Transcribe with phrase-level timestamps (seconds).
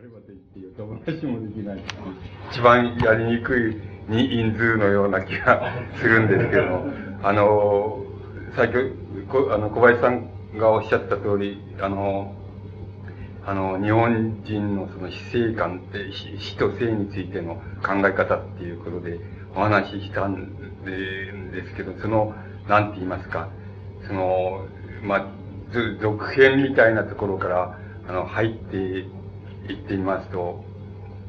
[0.00, 0.26] ればと
[0.56, 1.82] 言ってもできない。
[2.50, 3.76] 一番やりにくい
[4.08, 6.86] に人数のような気がするんですけども、
[7.22, 8.04] あの、
[8.54, 8.72] 先
[9.28, 12.34] ほど、あの、小林さんがおっしゃった通り、あの、
[13.46, 19.18] あの、日本人のその死生観って、死と生についての考え方っていうことで
[19.54, 20.54] お話ししたん
[20.84, 22.34] ですけど、その、
[22.68, 23.48] なんて言いますか、
[24.06, 24.66] その、
[25.02, 25.26] まあ、
[26.00, 29.06] 続編みたいなところから、あの、入って
[29.68, 30.64] いってみますと、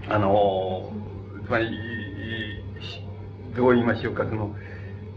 [0.10, 0.92] あの、
[1.46, 1.70] つまり、
[3.56, 4.56] どう言いましょうか、その、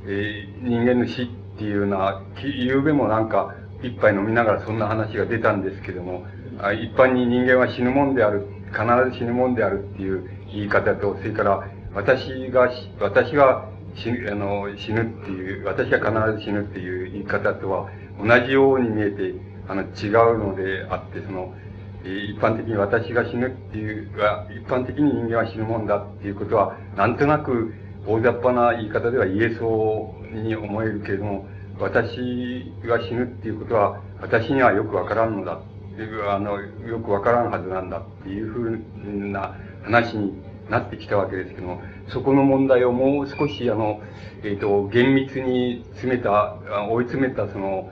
[0.07, 1.27] えー、人間の死っ
[1.59, 6.27] ていうのは、ゆうべもなんか、一杯飲みながらそんな話が出たんですけども、
[6.75, 17.89] 一般に人間は死ぬもんである、必ず死ぬもんであるっていう言い方と、それから、私が、私が死ぬ、あの、死ぬっていう、私が必ず死ぬっていう言い方とは、
[18.21, 19.35] 同じように見えて、
[19.69, 21.55] あの、違うのであって、その、
[22.05, 24.11] 一般的に私が死ぬっていう、
[24.51, 27.75] 一般的に人間は死ぬもんだっていうことは、なんとなく
[28.07, 31.47] 大雑把な言い方では言えそうに思えるけれども、
[31.79, 35.61] 私が死ぬっていうことは、私にはよくわからんのだ、
[36.29, 38.79] あの、よくわからんはずなんだっていうふう
[39.31, 44.01] な話になってきたわけですけども、そこの問題をもう少し、あの、
[44.43, 46.57] えっ、ー、と、厳密に詰めた、
[46.91, 47.91] 追い詰めた、その、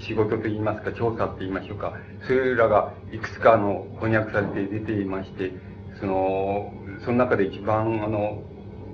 [0.00, 1.94] 仕事といいますか、調査と言いましょうか。
[2.26, 5.52] それらがいくつかの翻訳されて出ていまして、
[6.00, 6.72] その、
[7.04, 8.42] その中で一番、あの、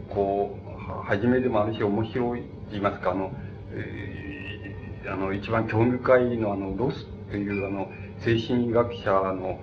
[0.09, 3.33] こう、初めでもあるし面白いと言いますか、あの、
[3.73, 7.89] えー、あの、一番興味深いのは、あの、ロスというあの、
[8.21, 9.61] 精神医学者の、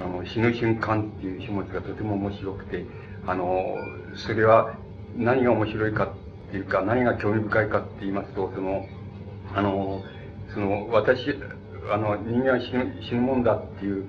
[0.00, 2.84] あの、死ぬ瞬間っていう書物がとても面白くて、
[3.26, 3.76] あの、
[4.14, 4.76] それは
[5.16, 8.86] 何が面白いかっていうか、何が興味深いかって言いますと、その、
[9.54, 10.02] あの、
[10.52, 11.34] その、私、
[11.90, 14.04] あの、人間は死ぬ、死ぬもんだっていう、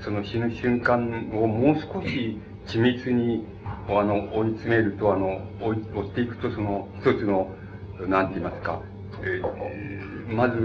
[0.00, 3.46] その死ぬ瞬間をもう少し緻密に、
[3.88, 7.50] あの、追い詰めると、あの、追、追っていくと、その、一つの、
[8.06, 8.80] なんて言いますか、
[9.22, 10.58] えー、まず、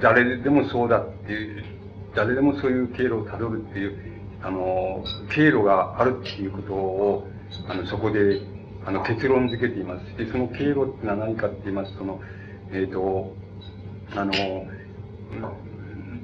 [0.00, 1.64] 誰でもそうだっていう、
[2.14, 4.12] 誰でもそういう経路をたどるっていう、
[4.42, 7.28] あの、経路があるっていうことを、
[7.68, 8.40] あの、そこで、
[8.84, 10.16] あの、結論付けています。
[10.16, 12.20] で、その経路ってのは何かって言いますと、その、
[12.72, 13.36] えっ、ー、と、
[14.14, 14.32] あの、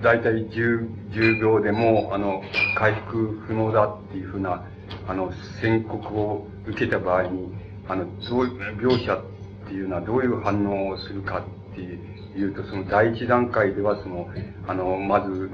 [0.02, 2.42] 大体 10, 10秒でも、あの、
[2.76, 4.64] 回復不能だっていうふうな、
[5.06, 7.48] あの、宣告を受けた場合に、
[7.88, 8.44] あの、どう、
[8.78, 9.20] 描写っ
[9.66, 11.40] ていうのはどういう反応をするか
[11.72, 14.28] っていうと、その第一段階では、その、
[14.66, 15.50] あの、まず、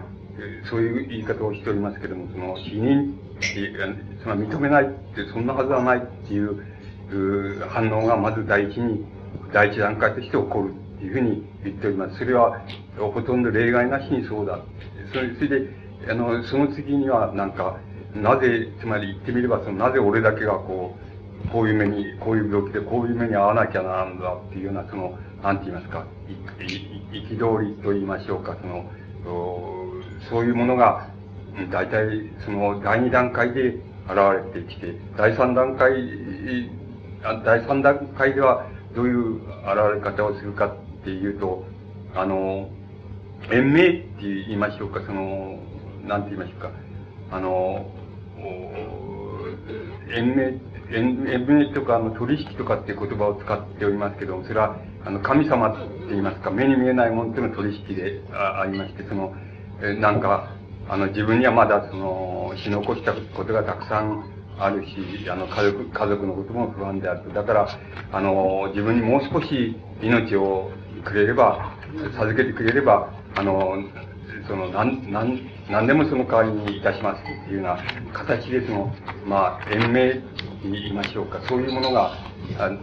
[0.68, 3.14] そういう言い方をしておりますけども、その、否認、
[4.24, 9.04] その認めないって、そんなはずはないっていう反応がまず第一に、
[9.52, 12.18] 第一段階として起こるっていうふうに言っております。
[12.18, 12.60] それは、
[12.98, 14.60] ほとんど例外なしにそうだ。
[15.12, 15.68] それそれで、
[16.10, 17.78] あの、その次には、なんか、
[18.14, 20.96] なぜ、つまり言ってみれば、その、なぜ俺だけがこ
[21.46, 26.04] う、こういう目に、こういう病気でこういう目に遭わなきゃならんだっていうような、その、なんて言いますか、
[27.12, 28.84] 憤りと言いましょうか、その、
[30.30, 31.08] そういうものが、
[31.70, 33.76] 大体、その、第二段階で
[34.06, 34.16] 現
[34.54, 35.92] れてきて、第三段階、
[37.44, 41.66] 第三段階では、どういう現れ方をするかっていうと、
[42.14, 42.70] あの、
[43.52, 45.58] 延命って言いましょうか、その、
[46.06, 46.70] なんて言いましょうか、
[47.30, 47.86] あの、
[50.16, 59.34] 延命、延命とか、あの、取引とかっていう言葉を使っておりますけども、それは、あの、神様って言いますか、目に見えないものとの取引でありまして、その、
[59.82, 60.54] えなんか、
[60.88, 64.24] あの、自分にはまだ、その、死残したことがたくさん
[64.58, 67.30] あるし、あの、家族、家族のことも不安であると。
[67.30, 67.68] だから、
[68.12, 70.70] あの、自分にもう少し命を
[71.02, 71.76] くれれば、
[72.16, 73.74] 授けてくれれば、あの、
[74.46, 75.38] その、なん、なん、
[75.70, 77.78] なんでもその代わりにいたしますっていうような
[78.12, 78.94] 形で、その、
[79.26, 80.22] まあ、延命って
[80.64, 82.12] 言いましょうか、そういうものが、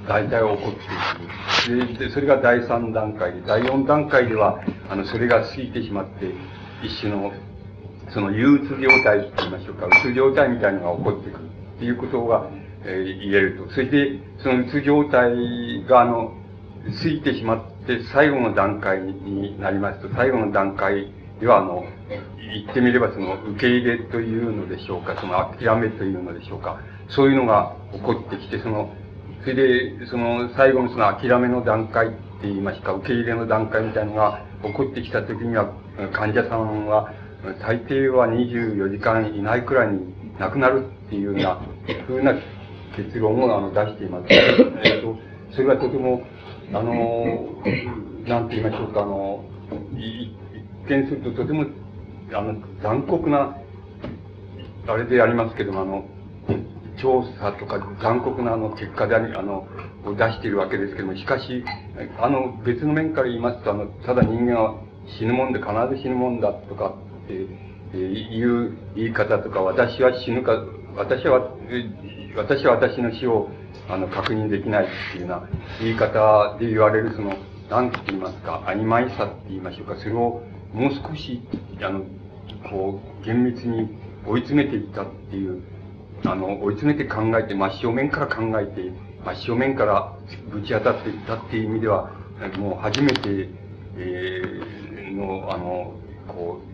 [0.08, 2.00] 大体起こっていく。
[2.00, 6.34] で、それが第3段階で、第4段階では、あの、それが過ぎてしまって、
[6.84, 7.32] 一種の、
[8.10, 12.50] その憂鬱状態って言いましょうか、うつ状態みたいなのが起こってくるっていうことが、
[12.84, 13.72] えー、言えると。
[13.72, 16.34] それで、そのうつ状態が、あの、
[16.86, 21.84] 過ぎてしまって最後の段階になりますと、最後の段階では、あの、
[22.54, 26.80] 言ってみればその受け入れというのでしょうか、その諦めというのでしょうか、
[27.10, 28.94] そういうのが起こってきて、その、
[29.44, 35.74] それで、その最後のその諦めの段階って言いますか、受け入れの段階みたいなのが起こってきたときには、
[36.14, 37.14] 患者さんは、
[37.60, 41.60] 大抵は24時間以内くらいに亡くなるっていうような、
[42.06, 42.34] ふうな
[42.96, 44.28] 結論をあの出しています。
[45.56, 46.22] それがとても、
[46.74, 46.94] あの、
[48.26, 49.44] なんて言いましょうか、あの、
[49.94, 50.34] 一
[50.90, 51.66] 見するととても、
[52.34, 53.58] あの、残酷な
[54.88, 56.06] あれでありますけども、あの、
[57.02, 59.68] 調査とか残酷なあの結果であ、の、
[60.06, 61.64] を出しているわけですけども、しかし、
[62.20, 64.82] あの、別の面から言いますと、あの、ただ人間は
[65.20, 66.96] 死ぬもんで必ず死ぬもんだとか
[67.26, 70.54] っていう言い方とか、私は死ぬか、
[70.96, 71.52] 私は、
[72.36, 73.50] 私は私の死を、
[73.90, 75.50] あの、確認できないっていうような
[75.82, 77.36] 言い方で言われる、その、
[77.70, 80.42] 何て言いますか、曖昧さって言いましょうか、それを
[80.74, 81.42] もう少し、
[81.82, 82.04] あの、
[82.70, 83.90] こう、厳密に
[84.26, 85.62] 追い詰めていったっていう、
[86.26, 88.92] あの、追い詰めて考えて、真正面から考えて、
[89.26, 90.14] 真正面から
[90.50, 92.12] ぶち当たっていったっていう意味では、
[92.58, 93.50] もう初めて、
[93.98, 95.94] えー、の、あの、
[96.28, 96.71] こう、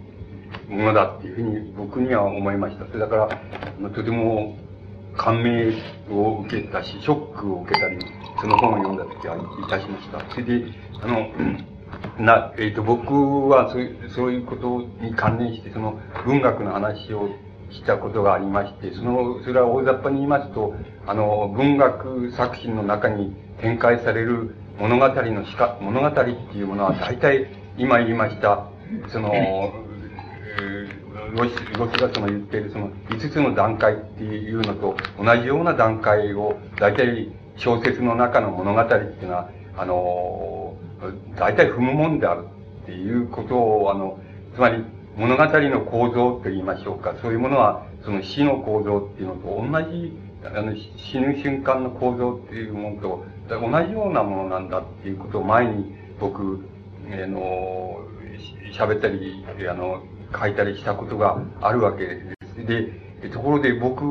[0.67, 2.85] ものだっていうふうに僕には思いました。
[2.87, 4.57] それだから、とても
[5.15, 5.73] 感銘
[6.11, 7.97] を受けたし、ショックを受けたり、
[8.41, 10.19] その本を読んだ時はいたしました。
[10.31, 10.65] それで、
[11.01, 11.29] あの、
[12.19, 13.13] な、えっ、ー、と、僕
[13.49, 17.29] はそう、そういうことに関連して、その文学の話を
[17.69, 20.75] したことがありまして、その、それは大雑把に言いますと、
[21.05, 27.47] あの、文学作品の中に展開される物語のしか、物語っていうものは大体、
[27.77, 28.67] 今言いました、
[29.07, 29.31] その、
[31.35, 40.77] ロシロスがその言っているその5つの段階っていうのと同じような段階を大体小説の中の物語っていうのは、あの、
[41.35, 42.45] 大体踏むもんである
[42.83, 44.19] っていうことを、あの、
[44.55, 44.83] つまり
[45.15, 47.15] 物語の構造と言いましょうか。
[47.21, 50.13] そういうものは、その死の構造っていうのと同じ、
[50.45, 56.63] あの、死ぬ瞬間の構造っていうものと同じようなものなんだっていうことを前に僕、
[57.11, 58.01] あの、
[58.71, 60.03] 喋ったり、あの、
[60.37, 62.21] 書いたりしたことがあるわけで
[62.55, 62.65] す。
[62.65, 64.03] で、ところで僕、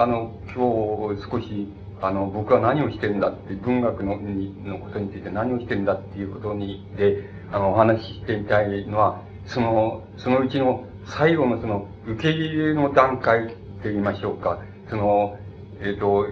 [0.00, 1.68] あの、今日少し、
[2.00, 14.60] あの、僕は何をしてるんだって、文学ののことについて何をしてるんだっていうことに、で、あの、お話ししてみたいのは、その、そのうちの最後のその、受け入れの段階って言いましょうか。
[14.88, 15.36] その、
[15.80, 16.26] えっ、ー、と、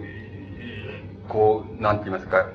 [1.29, 2.51] こう、なんて言いますか、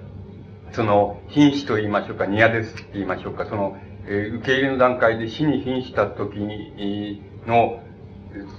[0.72, 7.82] その、瀕死と言いましょうか、ニアですって言いましょうか、その、え、受け入れの段階で死に瀕した時にの、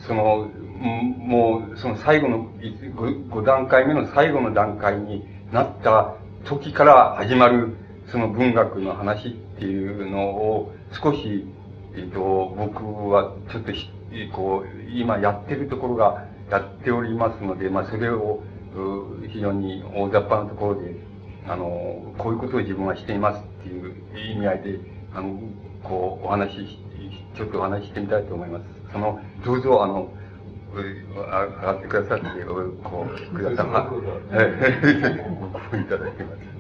[0.06, 0.48] その、
[0.78, 7.76] もう、その最後の5、5段階目の最後の段階になった時から始まる、
[8.08, 11.46] その文学の話っていうのを少し
[11.96, 13.72] えっ、と、僕はちょっと
[14.34, 18.42] こう、今やってるところがやっておりますので、まあ、それを、
[19.32, 20.94] 非常に大雑把なところで、
[21.48, 23.94] あの、こういうことを自分はしていますっていう
[24.34, 24.80] 意味合いで、
[25.16, 25.40] あの、
[25.82, 26.78] こう、お話し、
[27.34, 28.64] ちょっとお話ししてみたいと思います。
[28.92, 30.10] その、どうぞ、あの、
[30.74, 30.84] 上
[31.62, 33.66] がってくださって、こう、ください。
[33.66, 33.78] は
[35.78, 35.80] い。
[35.80, 36.56] いただきます。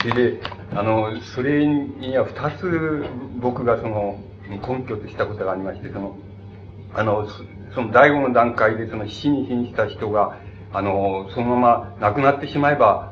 [0.00, 0.40] それで、
[0.74, 3.04] あの、それには二つ
[3.38, 4.18] 僕がその
[4.48, 6.16] 根拠としたことがありまして、その、
[6.94, 7.28] あの、
[7.74, 10.38] その第五の段階でその死に瀕した人が、
[10.72, 13.09] あの、そのまま亡くなってしまえば、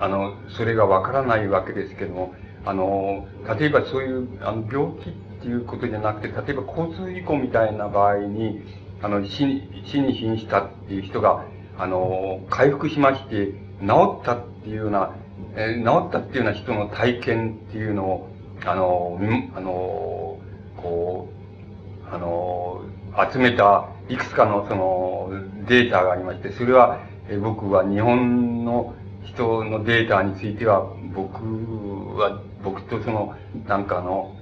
[0.00, 5.12] あの、それがわからないわけですけども、あの、例えばそういう、あの、病気っ
[5.42, 8.62] ていうことじゃなくて、例えば交通事故みたいな場合に、
[9.02, 11.44] あの、死に、死に瀕したっていう人が、
[11.78, 15.14] あの、回復しまして、治ったっていうような
[15.54, 18.28] えー、治ったっていうような人の体験っていうのを、
[18.64, 19.18] あの、
[19.54, 20.38] あの、
[20.76, 21.28] こ
[22.06, 22.82] う、あの、
[23.32, 25.30] 集めたいくつかのその
[25.66, 31.44] データがありまして、それは、え、僕は日本の人のデータについては、僕
[32.18, 33.34] は、僕とその、
[33.66, 34.34] なんかあの、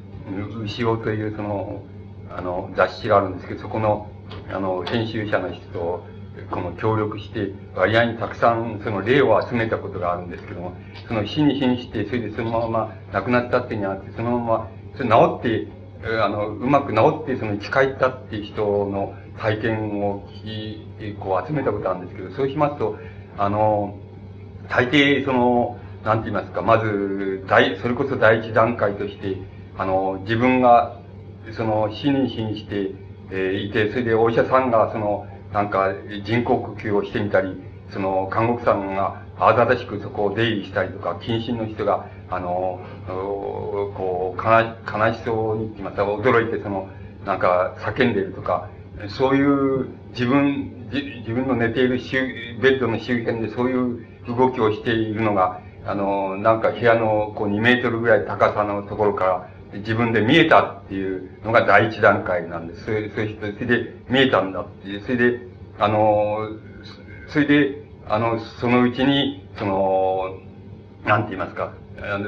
[0.65, 1.83] 牛尾というその、
[2.31, 4.11] あの、雑誌があるんですけど、そこの、
[4.51, 6.05] あの、編集者の人と、
[6.51, 15.69] この協力して、割合にたくさんその例を集めたことがあるんですけども、その死に瀕して、それでそのまま亡くなったってにあって、そのまま、それ治って、
[16.23, 22.99] あの、うまく治って、その生き返ったっていう人の体験を聞き、こう集めたことがあるんですけど、そうしますと、
[23.37, 23.99] あの、
[24.69, 29.37] 大抵、その、なんて言いますか、まず、大、それこそ第一段階として、
[29.77, 31.01] あの、自分が、
[31.53, 32.93] その、死に瀕して、
[33.31, 35.95] えー、いて、それでお医者さんが、その、なんか
[36.25, 37.57] 人工呼吸をしてみたり、
[37.91, 46.89] その看護婦さんが慌ただしくそこを出入りしたりとか、謹慎の人が、あの、こう、悲しそうにまた驚いてその、
[47.25, 48.69] なんか叫んでるとか、
[49.09, 51.99] そういう自分、自分の寝ている
[52.61, 62.85] ベッドの周辺でそういう動きをしているのが、あの、なんか部屋のこう2メートルぐらい高さのところから自分で見えたっていうのが第一段階なんです。
[62.85, 65.03] それそれそれで見えたんだっていう。
[65.03, 65.41] それで、
[65.79, 66.49] あの、
[67.29, 70.39] それで、あの、そのうちに、その、
[71.05, 71.73] なんて言いますか。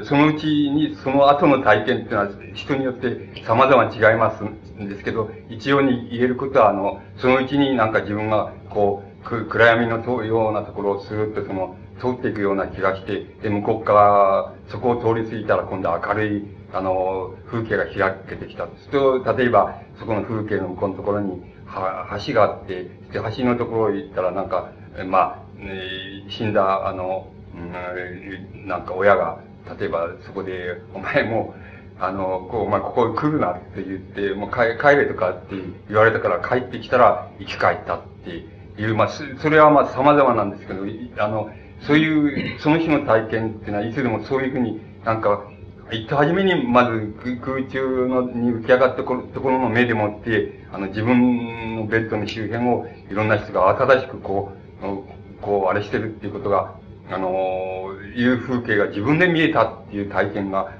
[0.03, 16.43] そのうちに、その後の体験っていうのは人によって様々違いますんですけど、一応に言えることは、あの、そのうちになんか自分が、こう、暗闇のようなところをスーッとその、通っていくような気がして、で、向こうから、そこを通り過ぎたら今度は明るい、
[16.73, 18.67] あの、風景が開けてきた。
[18.91, 22.89] と、例えば、そこの風景の向こうのところに、は、橋があって、で、
[23.37, 24.71] 橋のところへ行ったらなんか、
[25.05, 29.39] まあ、え、死んだ、あの、うん、なんか親が、
[29.79, 31.53] 例えばそこで、お前も、
[31.99, 35.55] あの、こう、お前ここへ来るなって言って、もう帰帰れとかって
[35.87, 40.81] 言われたから帰ってきたら生き返ったっていう、まあ、それはまあ様々なんですけど、
[41.19, 45.43] あの、そういう、その日の体験っていうのは、いつでもそういうふうになんか、
[45.91, 49.15] 行っ初めに、まず空中のに浮き上がったとこ
[49.49, 56.75] ろの目でもって、あの、自分のベッドの周辺をいろんな人が慌ただしくこう、こう、あれしてるっていうことが、
[57.09, 60.71] あの、いう風景が自分で見えたっていう体験が、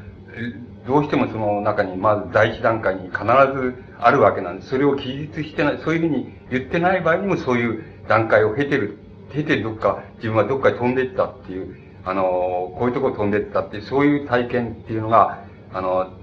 [0.87, 4.69] どうしてもその中に、まず第一段階に必ずあるわけなんです。
[4.69, 8.97] それを記述してない、そういうふうに言ってない場合にもそういう段階を経てる、
[9.33, 16.13] 経てどっか、自分はどっかに飛んでったっていう、あの、こういうとこ飛んでったっていう、そういう体験っていうのが、あの、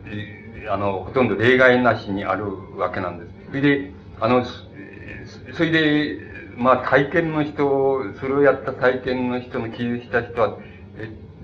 [0.71, 2.47] あの、ほとんど例外なしにある
[2.77, 3.33] わけなんです。
[3.49, 6.19] それで、あの、それで、
[6.57, 10.59] まあ体験の人、それをやった体験の人の記述した人は、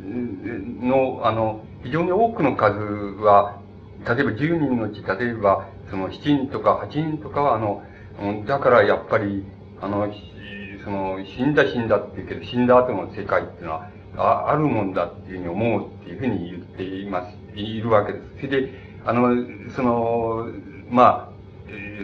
[0.05, 3.61] の、あの、非常に多くの数は、
[4.07, 7.83] 例えば10人のうち、例えば、その7人とか8人とかは、あの、
[8.47, 9.45] だからやっぱり、
[9.81, 10.13] あの、
[10.85, 18.25] その、死んだ死んだって言うけど、死んだ後の世界っていうのは、ああるもんだっていうふうに思うっていうふうに言っています、いるわけです。
[18.37, 18.73] それで、
[19.05, 19.35] あの、
[19.75, 20.49] その、
[20.91, 21.35] まあ、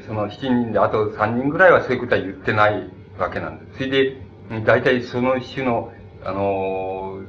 [0.06, 3.78] その7人であと3人ぐらいはそういうことは言ってないわけなんです。
[3.78, 4.16] それで、
[4.64, 5.92] 大体その種の、
[6.24, 7.20] あの、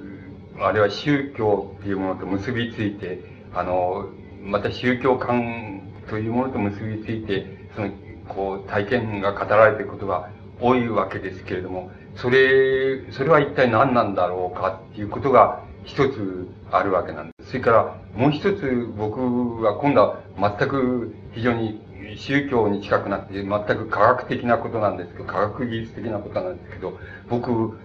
[0.60, 3.20] あれは宗教っていうものと結びついて、
[3.54, 4.10] あの、
[4.44, 7.92] また宗教観というものと結びついて、その、
[8.28, 10.30] こう、体験が語られていることが
[10.62, 17.50] 多いわけですけれども、それ、それは一体何なんだろうかっていうことが一つあるわけなんです。
[17.52, 21.82] それからもう一つ僕は今度は全く非常に
[22.18, 26.98] 宗教に近くなって全く科学的なことなんですけど、科学技術的なことなんですけど、
[27.30, 27.78] 僕、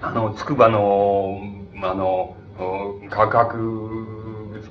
[0.00, 1.40] あの、筑波の、
[1.86, 2.36] あの、
[3.10, 4.62] 科学、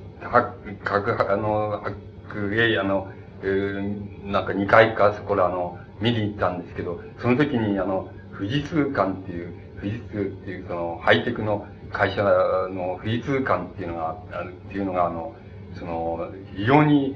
[0.84, 1.82] 科学、あの、
[2.30, 3.12] 学芸、あの、
[3.44, 15.36] えー、なんか2回かそこら、の、見に行ったんですけど、その時に、あの、富士通館っていう、富士通っていうその、ハイテクの会社の富士通館っていうのが、あるっていうのが、あの、
[15.78, 17.16] その、非常に、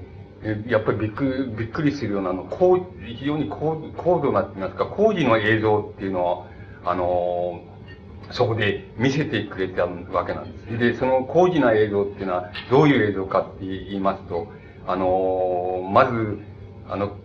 [0.68, 6.46] やっぱりびっくびっくりするような、あの、高、非常に高高度なって言いますか、工事の映像っていうのは、
[6.86, 7.62] あの、
[8.32, 10.78] そこで見せてくれたわけなんです。
[10.78, 14.48] で、その工事の映像っていうのは、どういう映像かって言いますと、
[14.88, 16.40] あの、まず、
[16.90, 17.18] あの、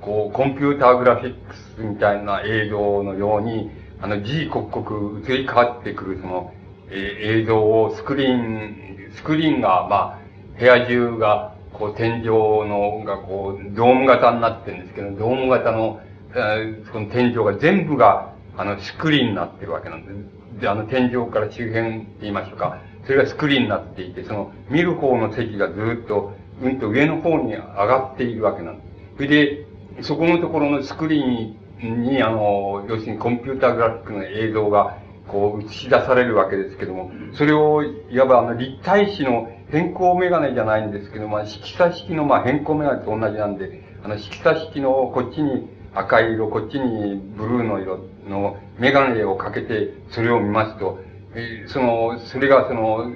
[0.00, 6.52] こう、コンピューターグラフィックスみたいな映像のように、あの、字刻々移り変わってくる、その、
[6.90, 16.00] えー、映像をスクリーン、スクリーンが、まあ、部屋中が、こう、天井の、が、こう、ドーム型になってるんですけど、ドーム型の、
[16.34, 20.60] えー、その天井が全部が、あの、スクリーンになってるわけなんです。
[20.60, 22.80] で、あの、天井から周辺って言いましょうか。
[23.04, 28.87] それがスクリーンになっていて、その、見る方の席がずっと、うんと上の方に上がっているわけなんです。
[29.18, 29.66] それで、
[30.02, 34.96] そこのところのスクリーンに、あの、要するにコンピューターグラフィックの映像が、
[35.26, 47.98] こう、映し出されるわけですけども、それを、いわばあの、立体視の変更メガネじゃないんですけど、まあ、色差式の、まあ、変更メガネと同じなんで、あの、色差式のこっちに赤い色、こっちにブルーの色
[48.28, 51.00] のメガネをかけて、それを見ますと、
[51.34, 53.10] えー、その、それがその、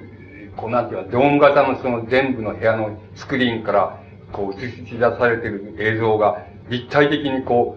[0.56, 4.01] こうなんていうか、ドーム型のその全部の部屋のスクリーンから、
[4.32, 7.76] こう映し出されてる映像が、立体的にこ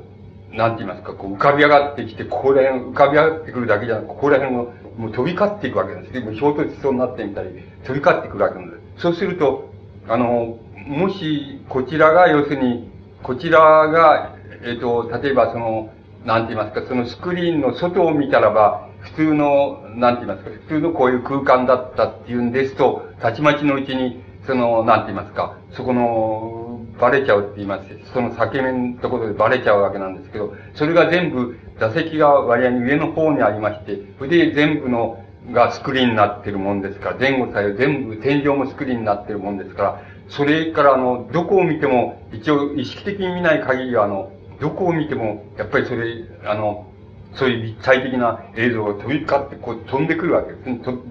[0.51, 6.13] う、なんて言いますか、こう浮かび上がってきて、ここら辺浮かび上がってくるだけじゃなく、ここら辺も、もう飛び交っていくわけです。
[6.13, 7.49] でも衝突しそうになってみたり、
[7.85, 9.01] 飛び交ってくるわけなんです。
[9.01, 9.69] そうすると、
[10.07, 10.57] あの、
[10.87, 12.89] もし、こちらが、要するに、
[13.23, 15.89] こちらが、えっ、ー、と、例えばその、
[16.25, 35.21] なんて言いますか、そのスクリーンの外を見たらば、普通の、なんて言いますか、普通のこういう空間だったっていうんですと、たちまちのうちに、その、なんて言いますか、そこの、バレちゃうって言いますその裂け目のところでバレちゃうわけなんですけど、それが全部、座席が割合に上の方にありまして、それで全部の、
[35.51, 46.87] がスクリーンになってるもんですから、前後左右全部、天井もスクリーンになってるもんですから、それからあの、どこを見ても、一応意識的に見ない限りはあの、どこを見ても、やっぱりそれ、あの、
[47.35, 50.63] そういう立体的な映像が飛び交って、こう飛んでくるわけです。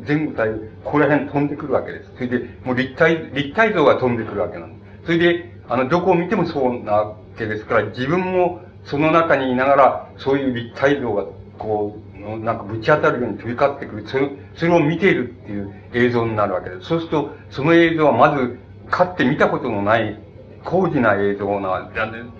[0.04, 0.52] 全部体、
[0.84, 2.10] ここら辺飛んでくるわけです。
[2.14, 5.06] それで、もう立体、立体像が飛んでくるわけなんです。
[5.06, 11.24] それで、あの、どこを見てもそうなわけですから、自分もその中にいながら、そういう立体像が、
[11.58, 14.06] こう、なんかぶち当たるように飛び交ってくる。
[14.06, 16.86] それそれを見ているっていう映像になるわけです。
[16.86, 18.58] そうすると、その映像はまず、
[18.90, 20.18] かって見たことのない
[20.64, 21.90] 高次な映像な、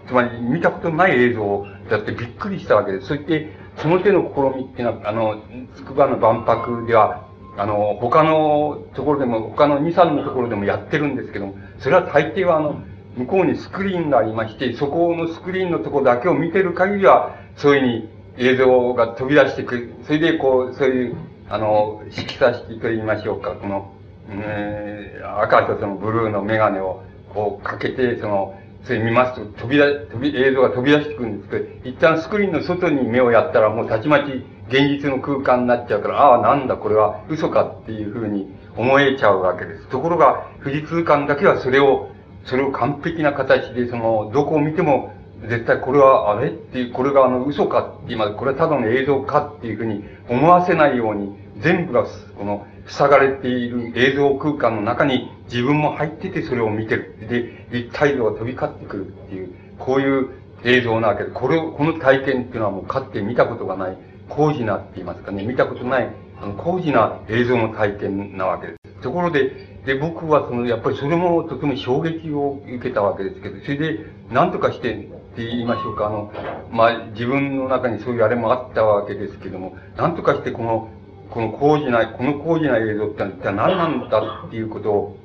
[0.07, 3.09] つまり見たことのない映像だってびっくりしたわけです。
[3.09, 5.43] そして、その手の試みっていうのは、あの、
[5.77, 7.27] 筑波の万博では、
[7.57, 12.83] あの、他のところでも、他の2、3のところでもやってるんですけども、それは大抵はあの、
[13.17, 19.95] 向こうにスクリーンがありまして、そこのスクリーンのところだけを見てる限りは、そういうふうに映像が飛び出してくる。
[20.05, 21.17] それでこう、そういう、
[21.49, 23.93] あの、色差式と言いましょうか、この、
[24.31, 27.03] えー、赤とそのブルーのメガネを、
[27.33, 39.89] こうかけて、その、それ見ますと、飛び出、飛び、映像が飛び出してくるんですけど、一旦スクリーンの外に目をやったら、もうたちまち現実の空間になっちゃうから、ああ、なんだ、これは嘘かっていうふうに思えちゃうわけです。
[39.89, 42.11] ところが、富士通館だけはそれを、
[42.45, 45.15] それを完璧な形で、その、どこを見ても、
[45.49, 46.49] 絶対これはあれ？
[46.49, 52.05] っていう、これがあの嘘かって今、これはただの映像かっていうふうに思わせないように、全部が、
[52.39, 57.17] この、塞がれている映像空間の中に自分も入っててそれを見てる。
[57.29, 60.31] で、立体像が飛び交ってくるっていう、こういう
[60.65, 63.99] 映像なわけで、これを、この体験っていうのはもうかって見たことがない、
[64.29, 66.11] 高次なって言いますかね、見たことない、
[66.41, 69.03] あの、高次な映像の体験なわけです。
[69.03, 74.97] ところで、で、僕はその、やっぱりそれもとても衝撃を受けたわけですけど、それで、何とかしてっ
[75.37, 76.33] て言いましょうか、あの、
[76.71, 80.89] まあ、自分の中にそういうあれもあったわけですけども、何とかしてこの、
[81.31, 85.17] この工事な、この工事な映像ってのは一体何なんだっていうことを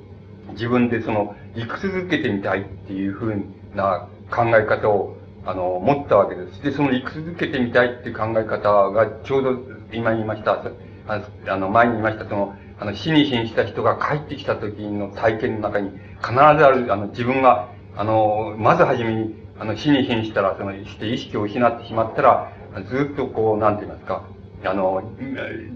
[0.52, 3.36] 自分でその、生き続けてみたいっていうふう
[3.76, 6.62] な考え方を、あの、持ったわけです。
[6.62, 9.58] で、その生き続けてみたいっていう考え方がちょうど
[9.92, 10.64] 今言いました、
[11.08, 15.90] あの、前に言いましたその、あの、死に瀕した人が帰ってきた時の体験の中に
[16.22, 22.54] 必ずある、あの、自分が、あの、まずはじめに、あの、死に瀕したら、その、して意識を失ってしまったら、
[22.88, 24.24] ずっとこう、なんて言いますか、
[24.66, 25.02] あの、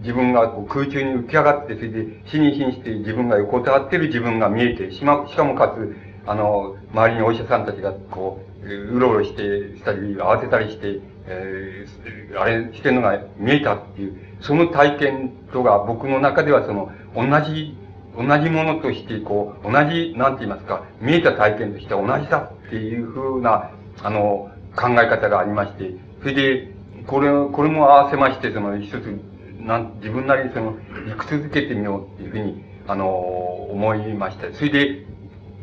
[0.02, 17.78] 自分が空中に浮き上がって、それで死に死にして自分が横たわってる自分が見えて、しま、しかもかつ、あの、周りにお医者さんたちがこう、うろうろして、したり、慌てたりして、えー、あれしてるのが見えたっていう、その体験とが僕の中ではその、同じ、
[18.17, 26.72] 同じものとして、こう、同じ、なんて言いますか、見えた体験としては同じだっていうふうな、あの、考え方がありまして、それで、
[27.07, 29.19] これ、これも合わせまして、その、一つ、
[29.59, 30.75] なん、自分なりにその、
[31.17, 34.51] 生き続けてみようっていうふうに、あの、思いました。
[34.53, 35.05] それで、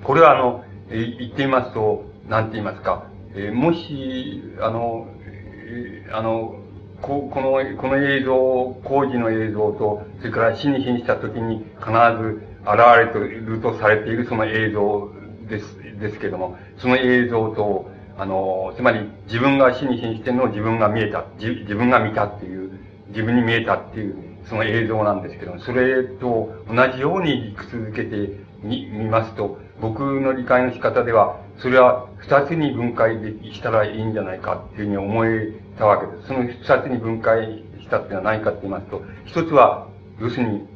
[0.04, 6.56] これはあの、言ってみますと、なんて言いますか、えー、もし、あの、えー、あの、
[7.00, 8.34] ここの、この映像、
[8.84, 15.10] 工事の映像と、それから死に瀕した時に必ず現れるとされているその映像
[15.48, 17.90] です、ですけども、その映像と、
[18.20, 22.70] あの、つまり自分が死に瀕してるのを自分が見えた、自分が見たっていう、
[23.08, 36.28] 自分に見えたっていう、その映像なんですけども、それと同じように生き続けてみ、見ますと、僕の理解の仕方では、それは二つに分解でしたらいいんじゃないかっていうふうに思えたわけです。
[36.28, 39.88] その二つに分解したっていうのは何かって言いますと、一つは、
[40.20, 40.68] 要するに、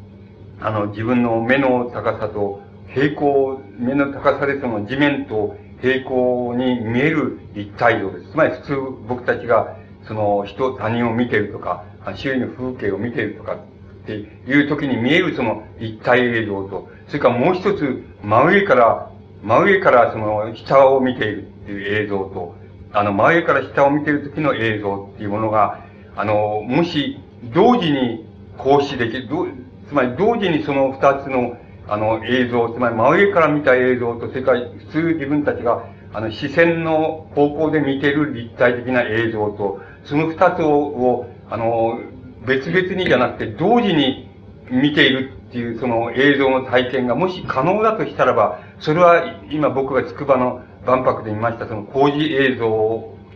[0.62, 8.30] あの、自分の目の高さと平行、目の高さでその地面と平行に見える立体像です。
[8.30, 9.76] つまり普通僕たちが、
[10.08, 19.10] その人、他人を見てるとか、周囲の風景を見ているとかっていう時に見えるその立体映像と、それからもう一つ、真上から、
[19.42, 22.54] 真上からその下を見ているっていう映像と、
[22.94, 25.84] あの、真上から下を見ている時の映像っていうものが、
[26.16, 27.20] あの、もし
[27.52, 29.28] 同時に行使できる、
[29.86, 42.00] つまり同時にその二つのあの、映像、つまり真上から見た映像と、それから普通自分たちが、あの、視線の方向で見てる立体的な映像と、その二つを、をあの、
[42.46, 44.30] 別々にじゃなくて、同時に
[44.70, 52.66] 見ているっていう、その映像の体験がもし可能だとしたらば、それは今僕が筑波の万博で見ました、その工事映像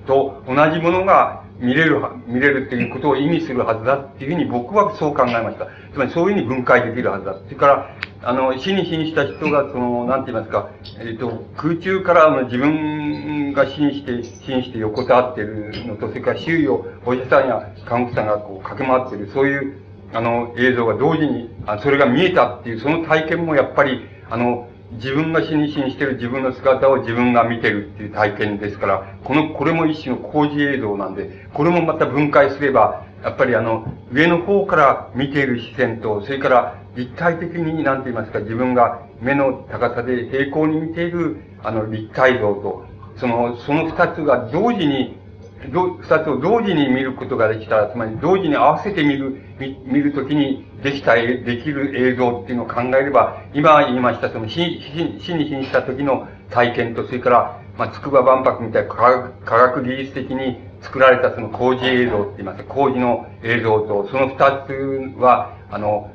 [0.07, 5.67] と同じものが見れる、見れるっていうことを意味するはずだっていうふうに僕はそう考えました。
[5.93, 7.35] つまりそういうふうに分解できるはずだ。
[7.45, 19.81] それから、あの、死に死にした人が、その、なんて言いますか、えっ、と、空中からあの自分が死にして、死にして横たわっているのと、それから周囲をお医者さんや看護師さんがこう駆け回っている、そういう、
[20.13, 42.85] あの、映像が同時に、あそれが見えたっていう、その体験もやっぱり、あの、自分が死に死にしている自分の姿を自分が見てるっていう体験ですから、この、これも一種の工事映像なんで、これもまた分解すれば、やっぱりあの、上の方から見ている視線と、それから立体的に、なんて言いますか、自分が目の高さで平行に見ている、あの、立体像と、
[43.17, 45.19] その、その二つが同時に、
[45.61, 54.81] 二つを同時に見ることができたら、つまり同時に合わせて見る、見見るときにできた、できる映像っていうのを考えれば、今言いました、その死
[55.21, 66.11] 死に瀕した時の体験と、それから、まあ、筑波万博みたいな科学科学技術的に作られたその工事映像って言いますか、工事の映像と、その二つは、あの、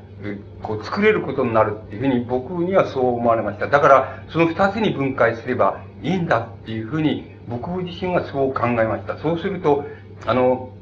[0.61, 3.67] こう作れることになるっていうふうに僕にはそう思われました。
[3.67, 9.17] だから、その二つに分解すればいいんだっていうふうに僕自身はそう考えました。
[9.17, 9.85] そうすると、
[10.25, 10.72] あの、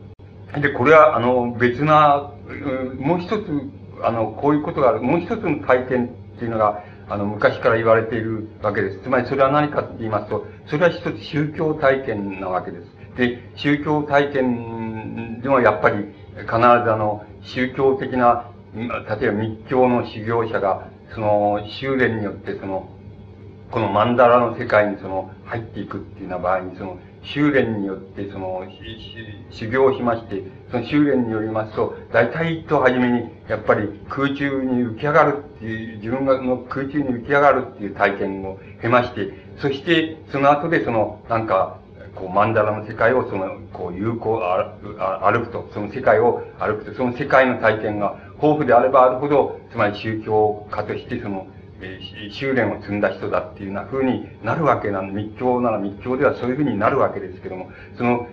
[0.60, 2.32] で、これは、あの、別な、
[3.00, 3.46] もう一つ、
[4.04, 9.00] あの、こういうことがある、もう一つの体験っていうのが、あの、昔から言われているわけです。
[9.04, 13.18] つまりそれは何かと言いますと、それは一つ宗教体験なわけです。
[13.18, 15.98] で、宗教体験ではやっぱり
[16.38, 22.90] 必ずあの、宗教的な、例えば密教の修行者が、その、修練によってその、
[23.70, 28.64] この曼荼羅の世界にその、入っていくっていうような場合に、その、修練によってその、
[29.52, 41.80] 修行しまして、その修練によりますと、大体と初めに、やっぱり空中に浮き上がるっていう、自分がの空中に浮き上がるっていう体験を経まして、そして、その後でその、なんか、
[42.16, 51.48] こう、曼荼羅の世界をその、こう、有効、歩くと、その世界を歩くと、その世界の体験が豊富であればあるほど、つまり宗教家としてその、
[51.82, 55.12] え、修練を積んだ人だっていうような風になるわけなの。
[55.12, 58.28] 密教なら密教ではそういう風になるわけですけども、その、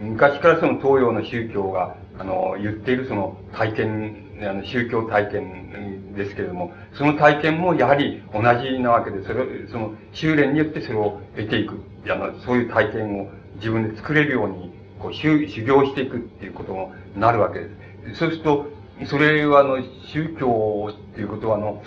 [0.00, 11.80] 昔からその東洋の宗教が、あの、言っているその体験、あの、宗教体験ですけれども、その体験もやはり同じなわけで、それ、その、修練によってそれを得ていく。
[12.08, 17.68] あの、そういう体験を自分で作れるように、こう、修、行していくっていうこともなるわけで
[18.14, 18.20] す。
[18.20, 18.66] そうすると、
[19.04, 21.82] それは、あの、宗教っていうことは、あの、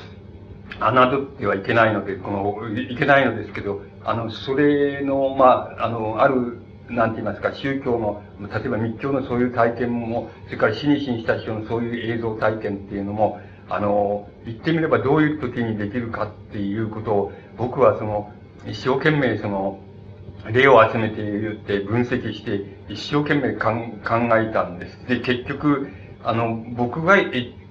[0.80, 6.60] 侮ってはいけないので、この、いけないのですけど、あの、それの、まあ、あの、ある、
[6.90, 18.32] なんて言いますか、宗教の、例えば密教のそういう体験も、それから死に死にした人のそういう映像体験っていうのも、あの、言ってみればどういう時にできるかっていうことを、僕はその、
[18.66, 19.80] 一生懸命その、
[20.52, 23.72] 例を集めて言って分析して、一生懸命考
[24.38, 25.08] えたんです。
[25.08, 25.88] で、結局、
[26.24, 27.18] あの、僕が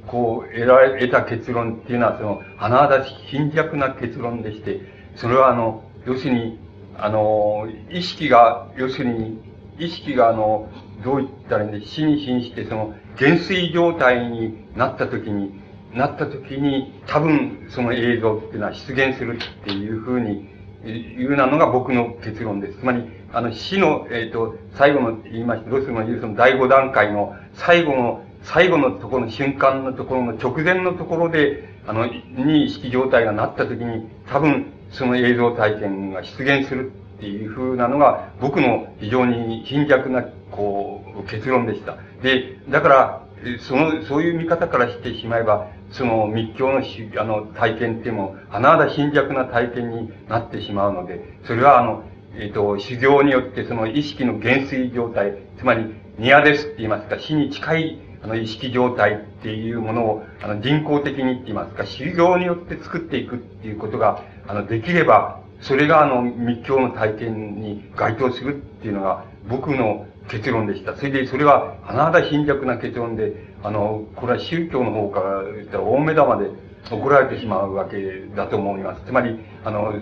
[0.06, 4.80] こう、得られ、得た結論っていうのは、その、甚だし貧弱な結論でして、
[5.16, 6.58] それはあの、要するに、
[6.96, 9.40] あの、意識が、要するに、
[9.78, 10.68] 意識があの、
[11.04, 15.60] どう言ったらいいんで、死に死にして、その、減衰状態になった時に、
[15.94, 20.48] なった時に、多分、その映像っていうのは出現するっていうふうに、
[20.84, 22.78] いうなのが僕の結論です。
[22.78, 41.96] つまり、あの、死の、えっ、ー、と、最後の、言いました、ロスの言うその第五段階の最後の最後のところの瞬間のところの直前のところで、あの、に意識状態がなった時に、多分、その映像体験が出現するっていう風なのが、僕の非常に貧弱な、こう、結論でした。
[42.22, 43.22] で、だから、
[43.60, 70.96] その、そういう見方からしてしまえば、その密教のあの体験っていうのも、甚だ貧弱な体験になってしまうので、それはあの、えっ、ー、と、修行によってその意識の減衰状態、つまり、ニアですって言いますか、死に近いあの、意識状態っていうものを、あの、人工的にって言いますか、修行によって作っていくっていうことが、あの、できれば、それがあの、密教の体験に該当するっていうのが、僕の結論でした。
[70.96, 73.32] それで、それは、甚だ貧弱な結論で、
[73.62, 76.50] あの、これは宗教の方から言ったら大目玉で
[76.90, 79.02] 怒られてしまうわけだと思います。
[79.06, 79.92] つまり、あの、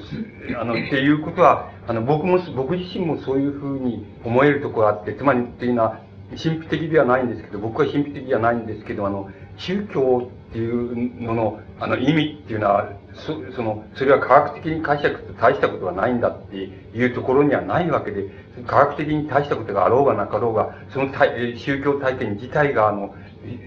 [0.59, 6.01] あの、っていうことは、あの、僕も、僕自身もそういうふうに思えるところがあって、つまりっていうのは、
[6.37, 18.31] 神秘的ではないんですけど、僕は神秘的じゃないんですけど、あの、宗教っていうのの、あの、意味っていうのは、そその、それは科学的に解釈して大したことはないんだっていうところにはないわけで、
[18.67, 23.15] 科学的に大したことがあろうがなかろうが、その宗教体験自体が、あの、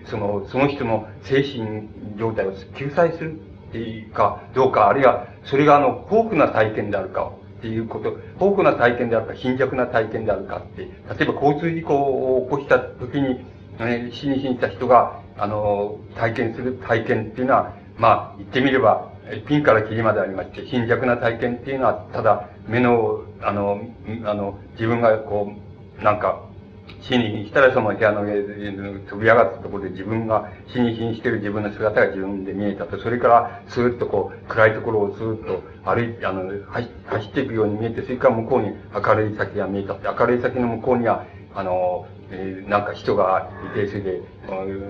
[0.06, 7.32] その、その人の精神状態を救済するっていうか、どうか、あるいは、それがあの、豊富な体験であるか
[7.64, 10.88] っていうこと、豊富な体験であるか、貧弱な体験であるかって、例
[11.22, 13.40] えば交通事故を起こした時に、
[13.80, 19.14] ね死に死にした人が、あの、体験する体験っていうのは、まあ、言ってみれば、
[19.48, 23.80] ピンからキリまでありまして、貧弱な体験っていうのは、ただ、目の、あの、
[24.26, 25.54] あの、自分がこ
[25.98, 26.44] う、なんか、
[27.04, 28.72] 死にしたらその部屋の上で
[29.10, 32.98] 飛び上がったところで自分が死に死にしてる自分の姿が自分で見えたと。
[33.00, 36.50] それから、スーッとこう、暗いところをスーッと歩いて、あの、
[37.06, 40.08] 走っていくように見えて、それから向こうに明るい先が見えたって。
[40.08, 44.22] 明るい先の向こうには、あの、えー、なんか人がいて、それで、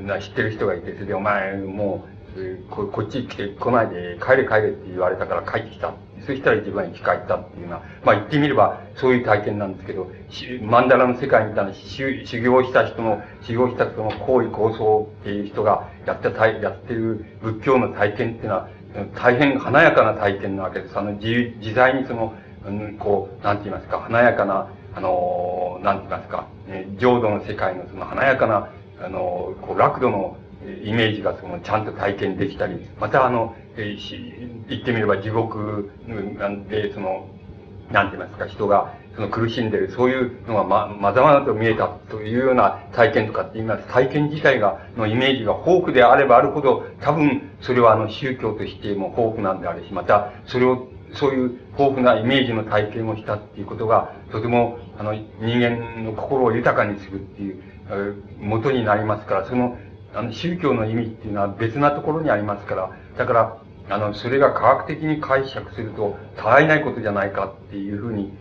[0.03, 2.05] な知ってる人がいて、それでお前も
[2.37, 5.93] う、えー、ここっち来て来ないで帰れ帰れって言われたから帰ってきた。
[6.25, 10.09] そしたら自分は生き返ったっていうのは、まあ言ってみればそういう体験なんですけど、
[10.61, 18.69] マンダラの世界みたいな修修行した人の、修行した人の行為構想っていう人がやってた、やってる仏教の体験っていうのは、
[19.15, 20.97] 大変華やかな体験なわけです。
[20.97, 22.33] あの、自自在にその、
[22.65, 28.69] うん、こう、なんて言いますか、華やかな、あの、なんて言いますか、え浄土の世界のその華やかな、
[29.03, 30.37] あの、こう、楽土の
[30.83, 35.91] イメージがその、ちゃんと体験できたり、またあの、えー、言ってみれば地獄
[36.69, 37.27] で、その、
[37.91, 43.87] なんて言いますか、人が、その苦しんでる、そういうのがま、まざまざと見えたというような体験とかって言います。
[43.87, 57.61] 体験自体が、のイメージが豊富であればあるほど、多分、それはあの宗教としても豊富なんであるし、また、それを、そういう豊富なイメージの体験をしたっていうことが、とても、あの、人間の心を豊かにするっていう、
[58.39, 59.77] 元になりますから、その、
[60.13, 63.57] あの、宗教の意味っていうのは別なところにありますから、だから、
[63.89, 68.31] あの、それが科学的に解釈すると、たわいないことじゃないかっていうふうに、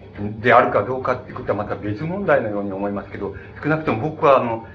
[0.40, 4.66] であるかどうかっていうことはまた別問題のように思いますけど、少なくとも僕はあの、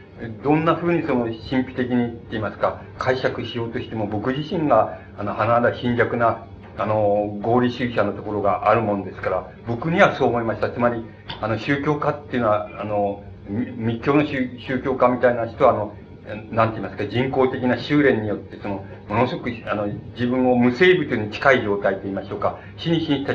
[0.44, 6.46] どんなふうにその神秘的にって言いますか、解釈しようとしても、僕自身が、あの、花だ貧弱な、
[6.78, 10.70] あの、合理主義者のところがあるもんですから、僕にはそう思いました。
[10.72, 11.06] つまり、
[11.40, 15.94] あの、宗教家っていうのは、あの、密教の宗教家みたいな人は、あの、
[16.52, 23.34] なんて言いますか、人工的な修練によって、その、ものすごく、あの、自分を無生物に近い状態と言いましょうか、死に死にした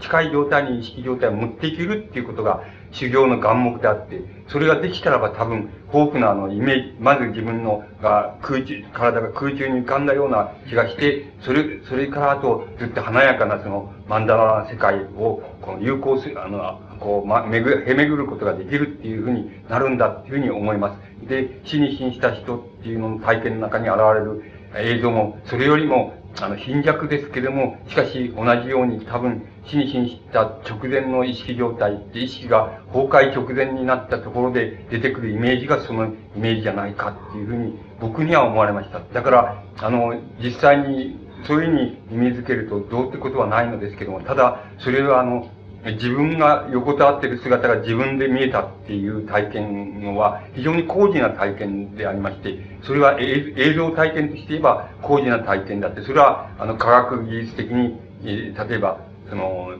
[0.00, 21.28] 近い状態に意識状態を持っていけるっていうことが、修行の眼目であって、それができたらば多分、豊富なあの、イメージ、まず自分のが空中、体が空中に浮かんだような気がして、それ、それからあと、ずっと華やかなその、マンダラ世界を、この有効する、あの、こう、ま、めぐ、へめぐることができるっていうふうになるんだっていうふうに思います。
[21.28, 24.42] で、死に死にした人っていうのの体験の中に現れる
[24.76, 39.00] 映像も、それよりも、あの、貧弱ですけども、しかし同じように多分死に死にした直前の意識状態って意識が崩壊直前になったところで出てくるイメージがそのイメージじゃないかっていうふうに僕には思われました。
[39.12, 45.48] だから、あの、実際にそういうふうに意味づけるとどうってことはないのですけども、ただ、それはあの、
[45.84, 59.72] 自分が横たわっている姿が自分で見えたっていう体験のは非常に高次な体験でありまして、それは映像体験として言えば高次な体験だって、それはあの科学技術的に、例えば、その、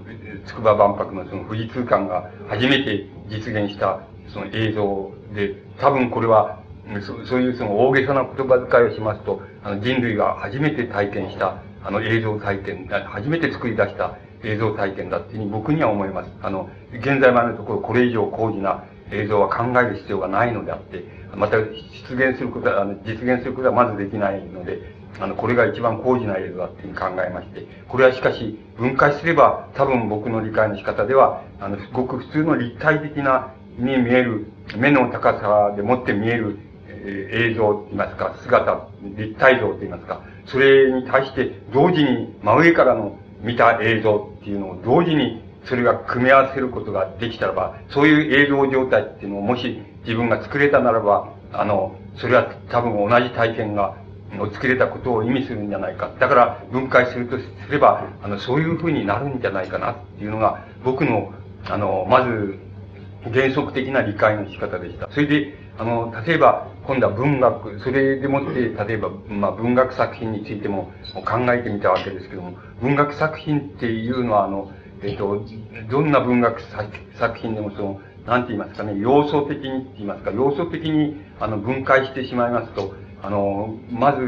[0.46, 4.00] 筑波万博のその富士通館が初めて実現した
[4.32, 6.58] その映像で、多分これは
[7.00, 16.30] そそういうその大げさな言葉遣いをしますと、あの人類が初めて体験したあの映像体験、初めて作り出した映像体験だっていうふうに僕には思います。
[16.42, 21.04] あの、現在までのところこれ以上高次な映像は考える必要がないのであって、
[21.36, 24.80] また出現することは、あの実現することはまずできないので、
[25.20, 53.96] あの、これが一番高次な映像だっていうふうに考えまして、これはしかし分解すれば多分僕の理解の仕方では、あの、すごく普通の立体的なに見える、目の高さでもって見える、えー、映像と言いますか、姿、立体像と言いますか、それに対して同時に真上からの見た映像っていうのを同時にそれが組み合わせることができたらば、そういう映像状態っていうのをもし自分が作れたならば、あの、それは多分同じ体験が、
[54.38, 56.10] を作れたことを意味するんじゃないか。
[56.18, 61.32] だから分解するとすれば、あの、そういうふうになるんじゃないかなっていうのが、僕の、
[61.68, 62.58] あの、まず、
[63.32, 65.08] 原則的な理解の仕方でした。
[65.10, 74.70] それで、あの、例えば、今度は文学、それでもって、例えば、まあ、文学作品についても考えてみたわけですけども、文学作品っていうのは、あの、
[75.02, 75.44] えっ、と、
[75.90, 76.60] どんな文学
[77.18, 84.20] 作品でもその、なんて言いますかね、要素的にって言いますか、要素的に、あの、分解してしまいますと、あの、まず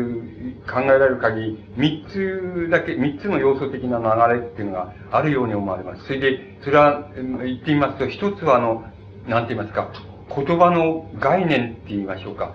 [0.72, 6.04] 考えられる限り、三つだけ、三つの要素的な流れっていうのがあるように思われます。
[6.04, 8.84] それで、それは、言ってみますと、一つはあの、
[9.28, 9.90] なんて言いますか、
[10.28, 12.54] 言葉の概念って言いましょうか。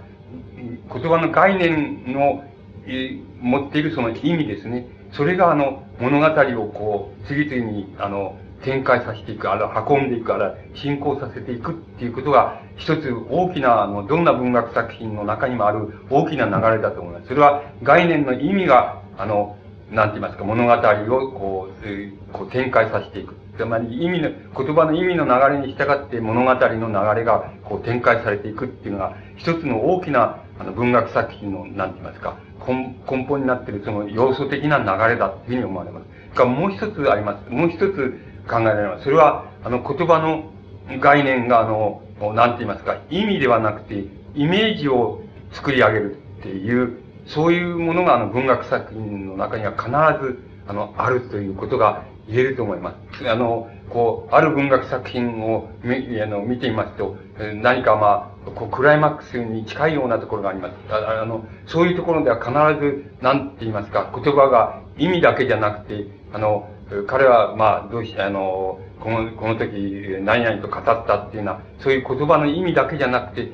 [0.92, 2.44] 言葉の概念の、
[2.88, 4.88] え持っているその意味ですね。
[5.12, 6.26] それがあの、物語
[6.62, 17.28] をこう、次々に、あの、展開させていく、あら、運んでいく、あら、進行させていくっていうことが、一つ大きな、あの、どんな文学作品の中にもある大きな流れだと思います。
[17.28, 19.56] それは概念の意味が、あの、
[19.92, 23.36] なんて言いますか、物語をこう、こう展開させていく。
[23.60, 36.38] つまり意味の、言葉の意味の流れに従って物語の流れがこう展開されていくっていうのが、一つの大きなあの文学作品の、なんて言いますか、根根本になっているその要素的な流れだっていうふうに思われます。
[36.38, 37.50] がもう一つあります。
[37.50, 38.18] もう一つ
[38.50, 39.04] 考えられます。
[39.04, 40.54] それは、あの言葉の、
[41.02, 42.02] 概念が、あの、
[42.34, 49.90] なんて言いますか、意味ではなくて、イメージを作り上げるっていう、そういうものが、あの、文学作品の中には必
[50.26, 53.30] ず、あの、あるということが言えると思います。
[53.30, 57.18] あの、こう、ある文学作品を見あの見てみますと、
[57.62, 60.74] 何かまあ、こう、クライマックスに近いようなところがあります。
[60.90, 66.70] ああの、そういうところでは必ず、なんて言いますか、言葉が意味だけじゃなくて、あの、
[67.08, 73.52] 彼は、まあ、どうして、あの、この、この時、何々と語ったっていうのは、そういう言葉の意味だけじゃなくて、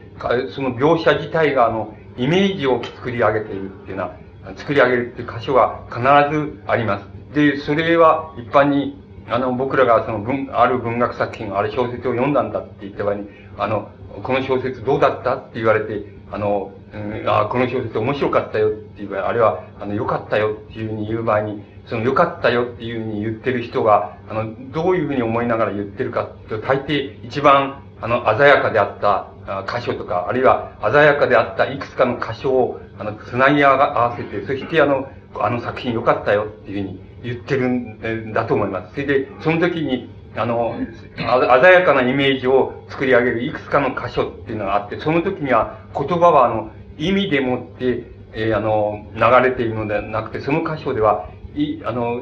[0.49, 4.15] その描写自体が、あの、イメージを作り上げているっていうのは、
[4.55, 6.01] 作り上げるっていう箇所が必
[6.35, 7.05] ずあります。
[7.33, 13.27] で、それは一般に、あの、僕らがその文、ある文学作品、ある小説を読んだんだって言った場合に、
[13.57, 13.89] あの、
[14.23, 15.35] この小説どうだった？
[15.35, 29.31] って言われて、あの、うん、あこの小説面白かったよっていう場合、あるいは、あの、良かったよっていうふうに言う場合に、その良かったよっていうふうに言ってる人が、あの、どういうふうに思いながら言ってるかと、大抵一番、あの、鮮やかであった
[29.67, 38.93] 箇所とか、あるいは鮮やかであったいくつかの箇所を、あの、つなぎ合わせて、そしてあの、あの作品良かったよっていうふうに言ってるんだと思います。
[38.93, 40.75] それで、その時に、あの、
[41.15, 41.25] 鮮
[41.73, 48.03] やかなイメージを作り上げるいくつかの箇所っていうのがあって、その時には言葉はあの、意味でもって、
[48.33, 52.21] えー、あの、流れているのではなくて、その箇所では、い、あの、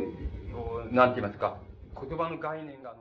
[0.91, 1.57] なんて言いますか、
[1.99, 2.93] 言葉の概念が、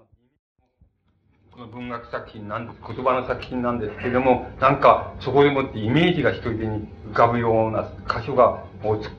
[1.54, 9.10] この文学作品なんです、言葉の作品なんですけれども、なんか、そこでもってイメージが一人でに浮かぶような箇所が、もう必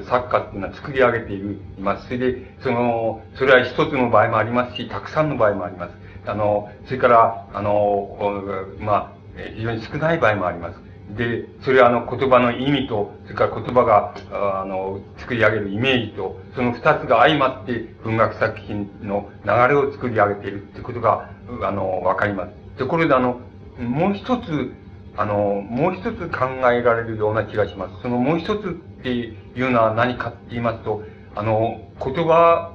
[0.00, 2.06] ず作家っていうのは作り上げている、ます。
[2.06, 5.94] それで、その、それは一つの場合もありますし、たくさんの場合もあります。
[6.24, 8.16] あの、それから、あの、
[8.80, 9.12] まあ、
[9.54, 10.81] 非常に少ない場合もあります。
[11.10, 21.30] で、それはあの言葉の意味と、それから言葉が、あの、作り上げるイメージと、その二つが相まって文学作品の流れを作り上げているってことが、
[21.62, 22.52] あの、わかります。
[22.78, 23.40] ところであの、
[23.78, 24.72] もう一つ、
[25.16, 28.02] あの、もう一つ考えられるような気がします。
[28.02, 31.02] そのもう一つっていうのは何かって言いますと、
[31.34, 32.72] あの、言葉、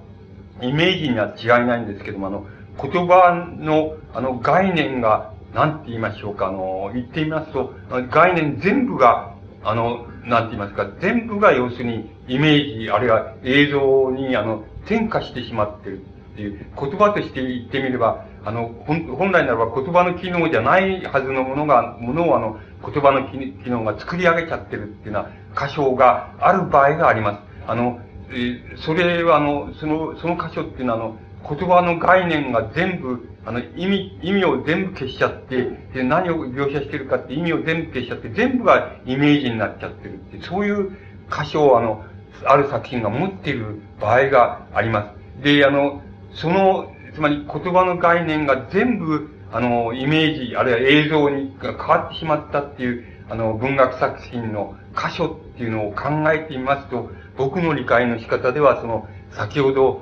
[0.62, 2.46] イメージには違いないんですけども、あの、
[2.82, 7.74] 言葉の、あの、概念がなんて言いましょうか、あの、言ってみますと、
[8.12, 9.34] 概念全部が、
[9.64, 16.02] あの、なんて言いますか、全部が要するにイメージ、あるいは映像に、あの、転化してしまってる
[16.34, 27.40] っていう、言葉として言ってみれば、あの、本来ならば言葉の機能じゃないはずのものが、ものをあの、言葉の機能が作り上げちゃってるっていうような箇所がある場合があります。
[27.68, 28.00] あの、
[28.32, 31.18] えそれはあの、その、その箇所っていうのはあの、
[31.50, 40.90] 言葉の概念が全部、あの、意味、意味を全部消しちゃって、で、何を描写してるかって意味を全部消しちゃって、全部がイメージになっちゃってるって、そういう
[41.32, 42.04] 箇所を、あの、
[42.44, 45.44] ある作品が持っている場合があります。
[45.44, 46.02] で、あの、
[46.34, 60.02] その、つまり言葉の概念が全部、あの、イメージ、あるいは映像に変わってしまったっていう、あの、文学作品の箇所っていうのを考えてみますと、僕の理解の仕方では、その、先ほど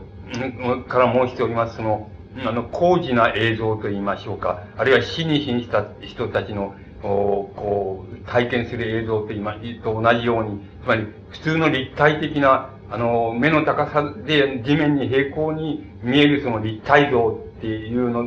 [0.88, 2.10] から申しております、その、
[2.44, 18.24] あの、高次な映像と言いましょうか、あるいは死に瀕した人たちの、こう、体験する映像と言いま、と同じように、つまり、普通の立体的な、あの、目の高さで地面に平行に見えるその立体像っていうの、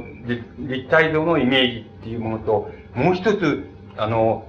[0.58, 3.64] 立体像のイメージっていうものと、もう一つ、
[3.96, 4.46] あの、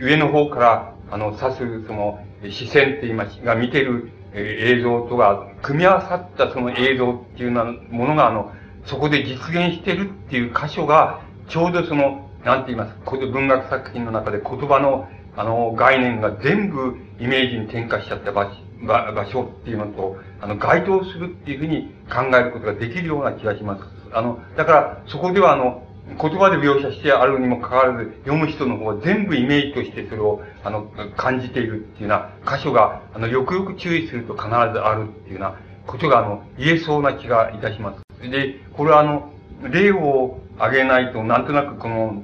[0.00, 8.52] 上の方から、あの、指す、その、視線って言いますが、見てる映像とが、組み合わさったその映像っていうようなものが、あの、
[8.86, 12.94] そこで実現してるっていう箇所が、ちょうどその、なんて言います？
[13.04, 18.50] か、文学作品の中で言葉の、あの、概念が全部イメージに転化しちゃった場
[18.84, 23.84] 場場所っていうのと、あの、該当するっていうふうに考えることができるような気がします。
[24.12, 25.86] あの、だから、そこではあの、
[26.20, 35.54] 言葉で描写してあるにもかかわらず、読む人の方は全部イメージとしてそれを、あの、感じているっていうような箇所が、あの、よくよく注意すると必ずあるっていうような
[35.86, 38.02] ことが、あの、言えそうな気がいたします。
[38.30, 39.32] で、これはあの、
[39.70, 42.22] 例を挙げないと、なんとなくこの、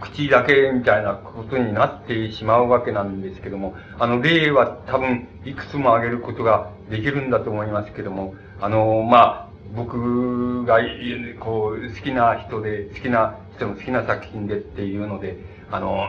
[0.00, 10.78] 口だけみたいなことになってしまうわけなんですけども、あの、例は多分、いくつも挙げることができるんだと思いますけども、あの、まあ、僕が、
[11.40, 15.38] こう、好きな人で、好きな人の好きな作品でっていうので、
[15.70, 16.08] あの、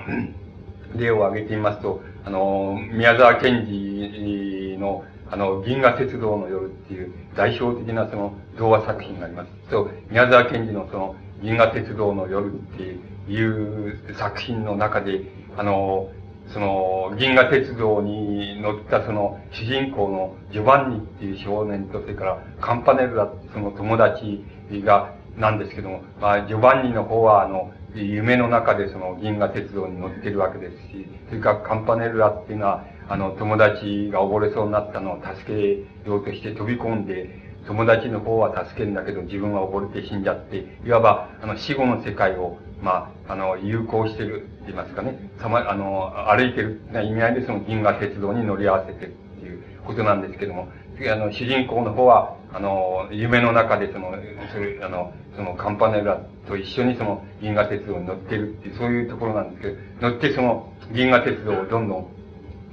[0.95, 9.49] 例を挙げてみますと、あの、宮沢賢治の、あの、銀河鉄道の夜っていう代表的なその童話作品があります。
[9.69, 12.97] そう、宮沢賢治のその銀河鉄道の夜って
[13.31, 15.21] いう作品の中で、
[15.57, 16.09] あの、
[16.53, 24.45] その、銀河鉄道に乗ったその、主人公のジョバンニっていう少年と、それからカンパネルラその友達
[24.85, 37.29] が、なんですけども、まあ、ジョバンニの方は、あの、夢の中でその銀河鉄道に乗ってるわけですし、それからカンパネルラっていうのは、あの、友達が溺れそうになったのを助けようとして飛び込んで、
[37.65, 54.11] 友達の方は助けるんだけど、自分は溺れて死んじゃって、いわば、あの、死後の世界を、まあ、あの、有効してるって言いますかね、さま、あの、歩いてるな意味合いでその銀河鉄道に乗り合わせてるっていうことなんですけども、次あの、主人公の方は、あの、夢の中でその、
[54.53, 62.07] それ、あの、そのカンパネラと一緒にその銀河鉄道に乗ってるっていう、そういうところなんですけど、乗ってその銀河鉄道をどんどん、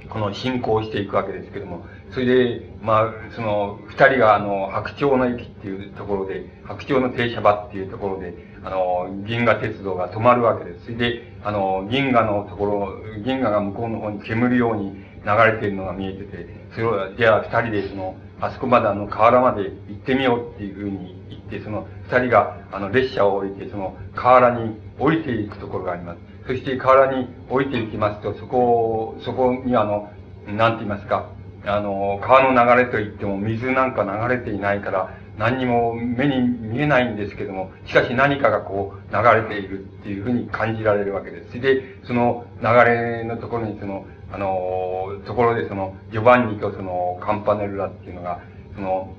[0.09, 8.33] この進行していくわけですけども、それで、まあ、その、二人があの、白鳥の駅っていうところで、白鳥の停車場っていうところで、
[8.63, 10.85] あの、銀河鉄道が止まるわけです。
[10.85, 26.34] それで、あの、銀河のところ、銀河が向こうの方に煙るように流れているのが見えてて、それを、じゃあ二人でその、あそこまであの河原まで行ってみようっていうふうに言って、その二人があの列車を降りて、その河原に降りていくところがあります。
[26.47, 30.11] そして河原に降りていきますと、そこを、そこにあの、
[30.47, 31.29] なんて言いますか、
[31.65, 41.59] あの、川の流れといっても水なんか流れていないから、何にも目に見えないんですけども、しかし何かがこう流れているっていうふうに感じられるわけです。
[41.59, 48.39] で、その流れのところにその、あの、ところでその、ジョバンニとその、カンパネルラっていうのが、
[48.75, 49.13] その、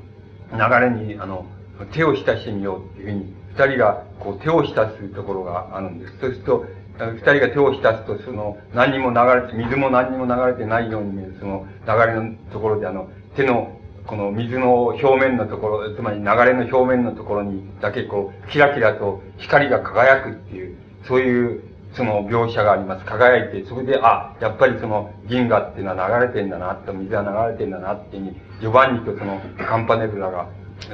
[0.53, 1.45] 流れに、あの、
[1.93, 6.19] 手を浸してみようっていうふうに、二人がこう手を浸すところがあるんです。
[6.21, 6.67] そうすると、
[6.99, 21.63] 二人が手を浸すと、その、何にも流れて、水も何にも流れてないように見える、その流れのところで、あの、手の、この水の表面のところ、つまり流れの表面のところにだけこう、キラキラと光が輝くっていう、そういう
[21.97, 23.05] その描写があります。
[23.07, 30.49] 輝いて、それで、あ、やっぱりその銀河っていうのは流れてんだな、と水が流れてんだなっていうふうに、ジョバンニとそのカンパネルラが、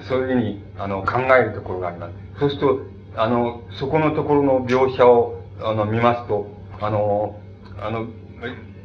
[0.09, 2.13] そういうふうに、あの、考えるところがあります。
[2.39, 2.81] そうすると、
[3.17, 6.47] あの、そこのところの描写を、あの、見ますと、
[6.81, 7.39] あの、
[7.81, 8.07] あの、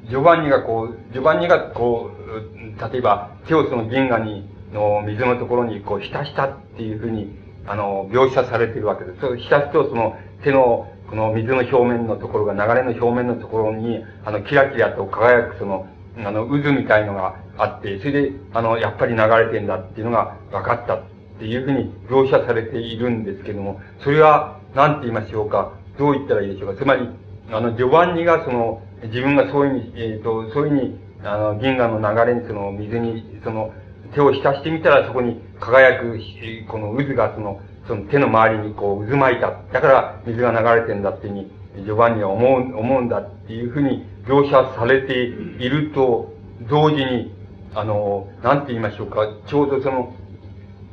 [0.10, 7.34] ジョバンニがこう、ジョバンニがこう、例えば手をその銀河に、の水のところにこう浸したっていうふうに、
[7.66, 9.22] あの、描写されているわけです。
[9.22, 21.04] そう浸すとその手のこの水の表面のところが、流れの表面のところに、あの、キラキラと輝くその、あの、渦みたいのがあって、それで、あの、やっぱり流れてんだっていうのが分かったっ
[21.40, 26.84] ていうふうに描写されているんですけども、それは、何て言いましょうか、どう言ったらいいでしょうか。
[26.84, 27.10] つまり、
[27.52, 33.72] あの、ジョバンニがその、自分がそういうふうに、えっ、ー、と、そういうふうに、あの、銀河の流れにその、水に、その、
[34.14, 36.20] 手を浸してみたらそこに輝く、
[36.68, 39.52] この渦がその、その手の周りにこう渦巻いた。
[39.72, 46.34] だから水が流れてんだっていうに、ジョバンニは思う、思うんだっていうふうに描写されていると、
[46.70, 47.34] 同時に、
[47.76, 50.14] あの、なんて言いましょうか、ちょうどその、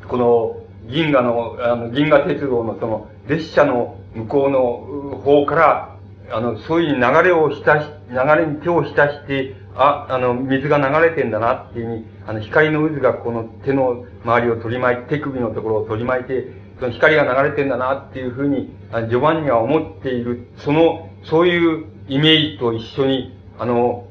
[0.09, 5.97] この、銀河の、あの、銀河鉄道のその、列車の向こうの方から、
[6.31, 16.47] あの、そういう流れを浸し、流れに手を浸して、あ、あの、水が流れてんだなっていうふうに、あの、光の渦がこの手の周りを取り巻いて、手首のところを取り巻いて、
[16.79, 18.71] その光が流れてんだなっていうふうに、
[19.09, 24.07] ジョバンニは思っている、その、そういうイメージと一緒に、あの、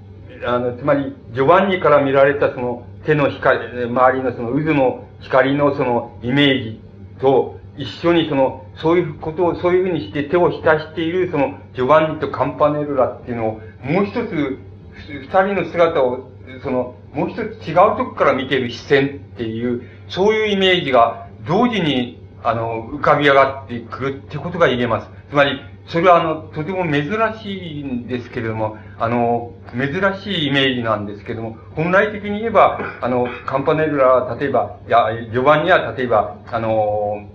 [0.46, 6.82] あの、つまり、ジョバンニから見られたその手の光、周りのその渦の光のそのイメージ
[7.20, 14.60] と一緒にその、そういうことを、そういうふうにして手を浸しているそのジョバンニとカンパネルラっていうのを、もう一つ、
[15.08, 16.30] 二人の姿を、
[16.64, 25.08] その、もう一つ違うとこから見ている視線っていう、そういうイメージが同時にあの、浮かび上がってくるってことが言えます。
[25.30, 27.10] つまり、それはあの、とても珍
[27.42, 37.30] しいんですけれども、あの、珍しいイメージなんですけれども、本来的に言えば、あの、カンパネルラは例えば、いや、序盤には例えば、あの、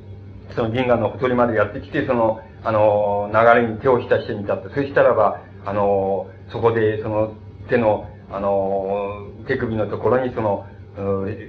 [0.55, 4.68] その銀河のほとりまでやってきて、その、あの、流れに手を浸してみたと。
[4.70, 7.34] そしたらば、あの、そこで、その、
[7.68, 10.66] 手の、あの、手首のところにその、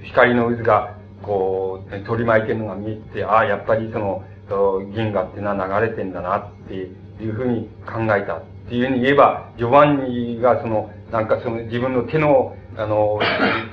[0.04, 4.24] 光の渦がこう、取り巻いてるのが見えて、ああ、やっぱりその、
[4.94, 8.38] 銀河っていうのは流れてんだなっていうふうに考えた。
[8.38, 13.20] っていうふうに言えば、ジョバンニがその、なんかその自分の手の、あの、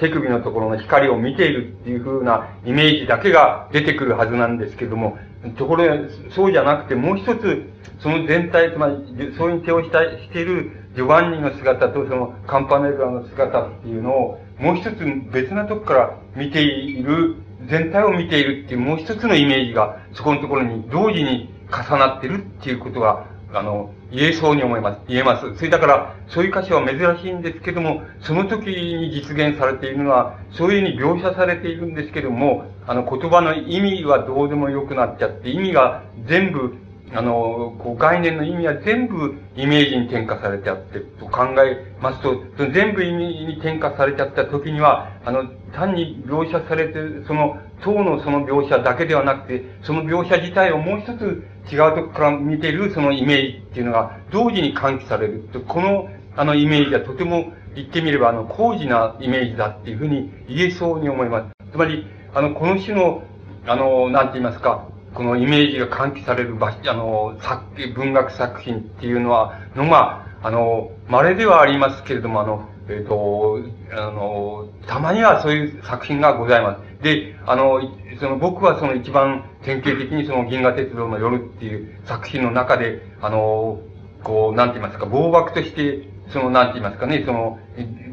[0.01, 5.17] 手首のところの光を見ているっていうふうなイメージだけが出てくるはずなんですけども、
[5.57, 5.95] ところが、
[6.35, 8.95] そうじゃなくて、もう一つ、その全体、つまり、
[9.37, 14.95] そういう手をしたしているジョバンニの姿とそのカンパネルラの姿っていうのを、もう一つ
[15.31, 17.35] 別なとこから見ている、
[17.69, 24.99] 全体を見ているっていうもう一つのイメージが、そこのところに同時に重なってるっていうことが、あの、言えそうに思います。
[25.07, 25.55] 言えます。
[25.57, 36.75] それだから、そういう歌詞は珍しいんですけども、その時に実現されているのは、そういうふうに描写されているんですけども、あの、言葉の意味はどうでもよくなっちゃって、意味が全部、
[37.13, 46.93] あの、こう概念の意味は全部イメージに転化されちゃってと考えますと、その全部意味に転化されちゃった時には、あの、単に描写されて、
[47.25, 61.71] その、当のその描写だけではなくて、その描写自体をもう一つ違うとこから見ているそのイメージっていうのが同時に喚起される、この、あの、イメージはとても言ってみれば、あの、高次なイメージだっていうふうに言えそうに思います。
[61.71, 63.23] つまり、あの、この種の、
[63.65, 67.63] あの、なんて言いますか、このイメージが喚起される場所あの、作、
[67.95, 73.59] 文学作品っていうのは、のが、あの、稀ではありますけれども、あの、えっ、ー、と、
[73.91, 77.03] あの、たまにはそういう作品がございます。
[77.03, 77.81] で、あの、
[78.19, 83.81] その僕はその一番典型的にその銀河鉄道の夜っていう作品の中で、あの、
[84.23, 87.59] こう、なんて言いますか、暴漠として、その、なんて言いますかね、その、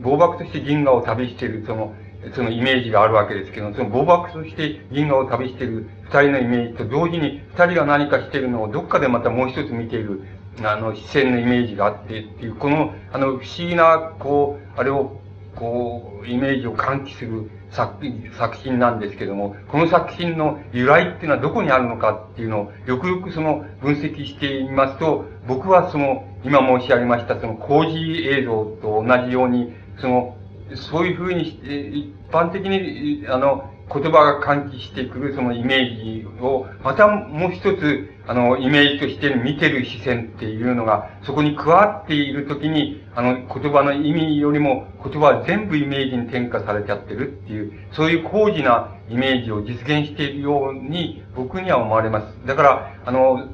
[0.02, 1.94] 暴漠として銀河を旅してる、その、
[2.34, 10.22] そのイメージがあるわけですけど、その暴漠として銀河を旅している二人のイメージと同時に二人が何かしているのをどっかでまたもう一つ見ている、
[10.62, 15.20] あの、視線のイメージがあってっていう、この、あの、不思議な、こう、あれを、
[15.56, 18.04] こう、イメージを喚起する作
[18.38, 30.36] 作品なんですけども、この作品の由来っていうのはどこにあるのかっていうのを、よくよくその分析してみますと、僕はその、今申し上げました、その工事映像と同じように、その、
[30.74, 52.46] そういうふうにして、一般的に、あの、言葉が喚起してくるそのイメージを、またもう一つ、あの、イメージとして見てる視線っていうのが、そこに加わっているときに、あの、言葉の意味よりも、言葉は全部イメージに転化されちゃってるっていう、そういう高次なイメージを実現しているように、僕には思われます。
[52.46, 53.48] だから、あの、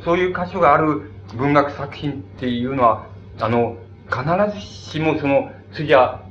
[0.00, 3.06] そそういう箇所がある文学作品っていうのは、
[3.38, 3.76] あの、
[4.08, 6.22] 必ずしもその、次は、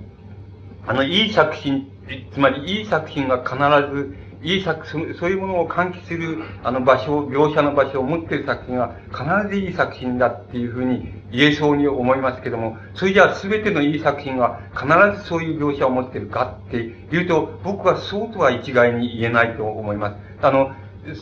[0.88, 1.91] あの、いい作品、
[2.34, 3.56] つまりいい作品が必
[3.94, 14.88] ず、いい作、そういうものを喚起する、あの場所、描写の場所を持っている作品は必ずいい作品だっていうふうに言えそうに思いますけども、それじゃあ全てのいい作品は必
[15.22, 20.16] ずそういう描写を持っているかって言うと、僕はそうとは一概に言えないと思います。
[20.42, 20.74] あの、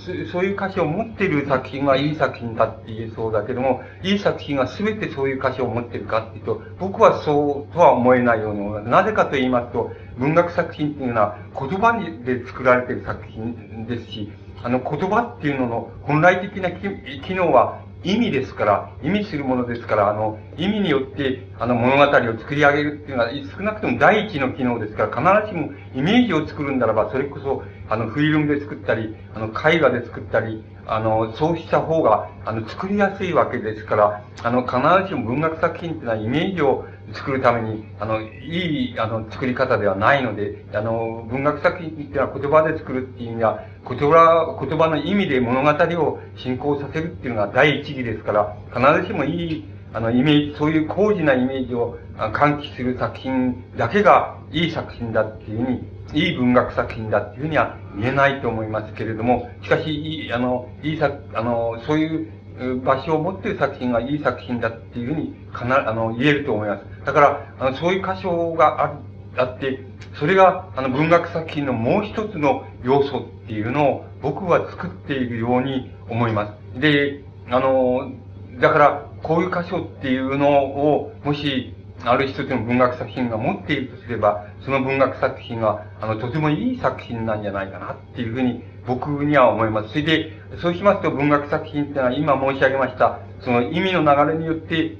[0.04, 8.90] そういう歌詞を持っている作品はいい作品だって言えそうだけども、いい作品が全てそういう歌詞を持っているかっていうと、僕はそうとは思えないように思います。
[8.90, 11.94] なぜかと言いますと、文学作品っていうのは言葉
[12.26, 14.30] で作られている作品ですし、
[14.62, 22.10] あの言葉っていうのの本来的な機能は意味ですから、意味するものですから、あの、意味によって、あの、物語を
[22.40, 45.70] 作り上げるっていうのは、少なくとも第一の機能ですから、必ずしもイメージを作るんならば、それこそ、あの、フィルムで作ったり、あの、絵画で作ったり、あの、そうした方が、あの、作りやすいわけですから、あの、必ずしも文学作品っていうのはイメージを作るために、あの、いい、あの、作り方ではないので、あの、文学作品っていうのは言葉で作るっていう意味は、言葉、言葉の意味で物語
[46.04, 55.84] を進行させるっていうのが第一義ですから、必ずしもいい、あの、イメージ、そういう高次なイメージを喚起する作品だけがいい作品だっていうふうに、
[56.14, 66.84] いい文学作品だっていうふうには言えないと思いますけれども、しかし、いい、あの、いい作、あの、そういう場所を持っている作品がいい作品だっていうふうに、かな、あの、言えると思います。
[67.06, 69.00] だから、あの、そういう箇所があ
[69.38, 69.80] あって、
[70.16, 76.80] それが、あの、文学作品のもう一つの要素っていうのを僕は作っているように思います。
[76.80, 78.12] で、あの、
[78.60, 81.74] だから、こういう箇所っていうのを、もし、
[82.06, 89.90] ある一つの文学作品が持っているとすれば、その文学作品は、あの、とてもいい作品なんじゃないかなっていうふうに僕には思います。
[89.90, 94.96] それで、そうしますと文学作品っていうのは今申し上げました、その意味の流れによって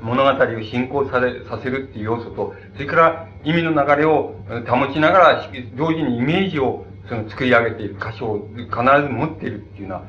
[0.00, 4.36] 物語を進行され、させるっていう要素と、それから意味の流れを
[4.68, 10.02] 保ちながら、同時にイメージをその作り上げている箇所を必ず持っているっていうのは、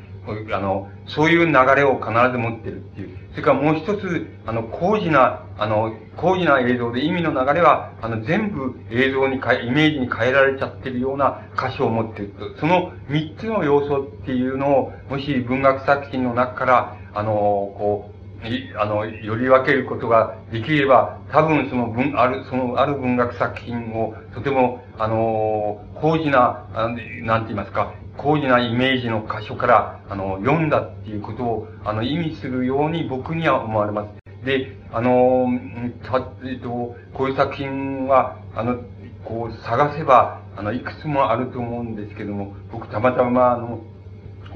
[0.54, 3.18] あの、そういう流れを必ず持ってるっていう。
[3.32, 12.58] それからもう一つ、あの、高次な、あの、高次な映像で意味の流れは、あの、全部映像に変え、イメージに変えられちゃってるような箇所を持ってると。
[12.60, 18.19] その三つの要素っていうのを、もし文学作品の中から、あの、こう、
[18.78, 27.04] あの、より分けることができれば、多分その文、ある、その、ある文学作品を、とても、あの、高次な、なんて
[27.48, 34.46] 言いますか、高次なイメージの箇所から、あの、読んだっていうことを、あの、意味するように僕には思われます。
[34.46, 35.48] で、あの、
[36.04, 38.78] た、えっと、こういう作品は、あの、
[39.26, 43.82] こう、探せば、あの、いくつもあると思うんですけども、僕たまたま、あの、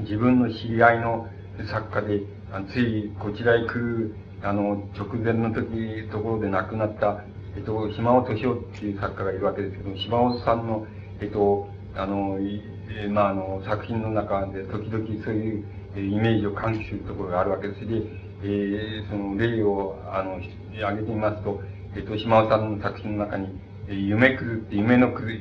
[0.00, 1.28] 自分の知り合いの
[1.70, 2.22] 作家で、
[2.62, 7.24] ついこちらへ来る、あの、直前の時、ところで亡くなった、
[7.56, 10.86] えっと、島尾敏夫っていう作家がいるわけですけど、島尾さんの、
[11.20, 15.64] えっと、あのえ、まあ、あの、作品の中で時々そういう
[15.96, 17.80] イメージを喚起するところがあるわけです。
[17.86, 18.02] で、
[18.42, 20.40] えー、その例を、あの、
[20.76, 21.60] 挙げてみますと、
[21.96, 23.48] えっ、と、島尾さんの作品の中に、
[23.88, 25.40] 夢くずって夢のくず、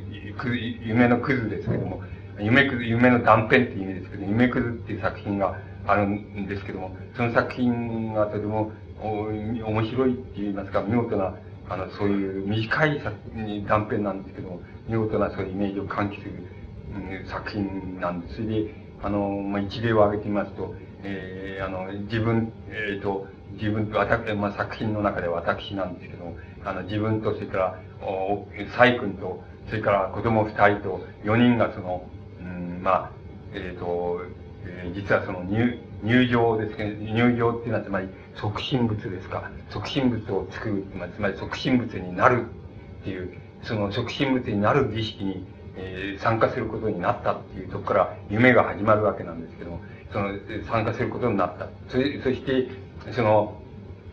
[0.84, 2.02] 夢のくずですけども、
[2.40, 5.58] 夢くず、夢の断片っていう意味ですけど、夢くずっていう作品が
[5.88, 8.72] あるんですけども、その作品がとても
[9.02, 11.36] 面白いって言いますか、見事な、
[11.70, 13.02] あの、そういう短い
[13.68, 16.32] 断片なんですけども、見事なそういうイメージを喚起する、
[17.22, 18.36] うん、作品なんです。
[18.36, 32.08] それで、あの、まあ、一例を挙げてみますと、えー、あの、自分、えっ、ー、と、自分と、私、まあ、作品の中で私なんですけども、あの、自分と、それから、お、サイ君と、それから子供二人と四人がその、
[32.40, 33.12] うん、まあ、
[33.54, 34.22] えっ、ー、と、
[34.94, 39.50] 実はその入、入場ですけど、入場っていうのはつまり促進物ですか。
[39.70, 42.46] 促進物を作る、つまり促進物になる
[43.02, 49.82] っていう、その促進物になる儀式に、えー、参加することになったっていうとこから夢が始まるわけなんですけども、
[50.12, 50.30] その、
[50.70, 51.68] 参加することになった。
[51.88, 52.70] そそして、
[53.14, 53.60] その、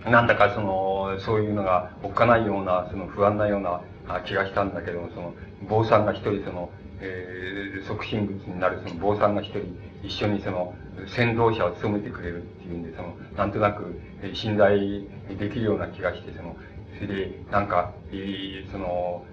[0.04, 3.82] なんだかその、そういうのがおっかないような、その不安なような
[4.26, 5.34] 気がしたんだけども、その、
[5.68, 10.74] 坊さんが一人その、えー、促進物になるその坊さんが一人一緒にその、
[11.06, 14.00] 先導者を務めてくれるっていうんで、その、なんとなく
[14.34, 15.02] 信頼
[15.38, 16.56] できるような気がして、その、
[17.00, 19.24] それで、なんか、えー、その、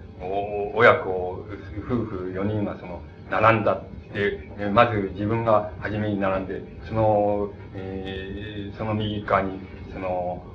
[0.74, 1.44] 親子、
[1.86, 9.60] 夫婦4人がその、並んだで、まず自分が初めに並んで、その、えー、その右側に、
[9.92, 10.08] その、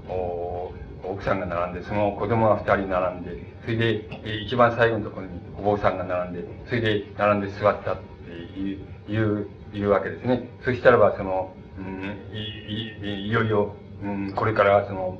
[0.09, 0.73] お
[1.03, 10.49] 奥さんが並んで、その子供が二人並んで、それで、え一番最後のところにお坊さんが並んで、それで並んで座ったっていう、いう、いうわけですね。
[10.63, 15.19] そしたらば、その、うん、いいいよいよ、うん、これからその、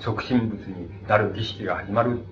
[0.00, 2.22] 促進物になる儀式が始まるっ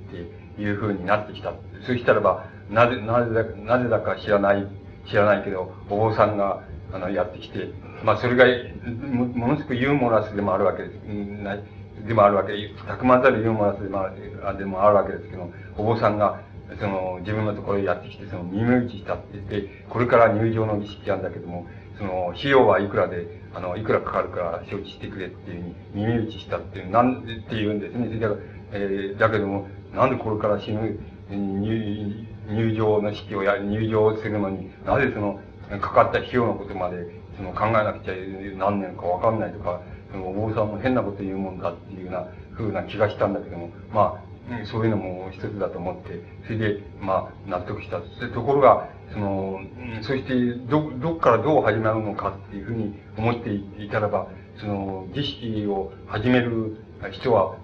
[0.57, 1.55] ていう風になってきた。
[1.87, 4.67] そしたらば、なぜ、なぜだ、なぜだか知らない、
[5.09, 6.63] 知らないけど、お坊さんが、
[6.93, 7.71] あの、やってきて、
[8.03, 8.45] まあ、それが、
[8.87, 10.95] ものすごくユーモラスでもあるわけです。
[11.43, 11.63] ない
[12.07, 12.53] でもあるわけ、
[12.87, 16.41] たくまざるユーモラスでもあるでもあるわけですけど、お坊さんが、
[16.79, 21.67] その、自分のところへやってきて、その、耳打ちしたって言って、これから入場の儀式なんだけども、
[21.99, 28.19] その、費用はいくらで、あの、いくらかかるから承知してくれっていうふうに耳打ちしたっていう、なんって言うんですね。
[28.19, 28.29] だ、
[28.73, 30.99] えー、だけども、なんでこれから死ぬ、
[31.31, 35.41] 入、入場の式をや、入場するのに、なぜその、
[35.81, 38.15] かかった費用のことまで、その、考えなくちゃ
[38.59, 39.81] 何年かわかんないとか、
[40.15, 48.01] その、お坊さんも変なこと言うもんだっていうような、ふうな気がしたんだけども、まあ、そういうのも一つだと思って、それで、まあ、納得した。
[48.29, 49.61] ところが、その、
[50.03, 54.29] そして、ど、どっからどう始まるのかっていうふうに思っていたらば、
[54.61, 56.77] その、儀式を始める
[57.11, 57.57] 人は、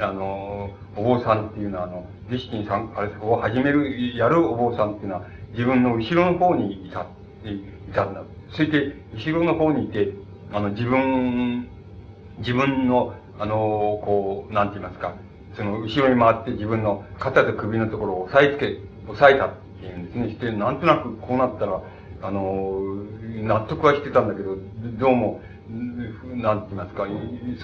[0.00, 7.06] あの、お坊さんっていうのは、あの、儀式に参加を始める、やるお坊さんっていうのは、自分の後ろの方にいた、
[7.44, 8.24] いたんだ。
[8.50, 10.12] そして、後ろの方にいて、
[10.52, 11.68] あの、自分、
[12.38, 15.14] 自分の、あの、こう、なんて言いますか、
[15.56, 18.78] その、後ろに回って自分の肩と首のところを押さえつけ、
[19.08, 20.28] 押さえたっていうんですね。
[20.30, 21.82] して、なんとなくこうなったら、
[22.22, 22.80] あの、
[23.42, 24.56] 納得はしてたんだけど、
[24.98, 25.40] どうも、
[26.36, 27.06] なんて言いますか、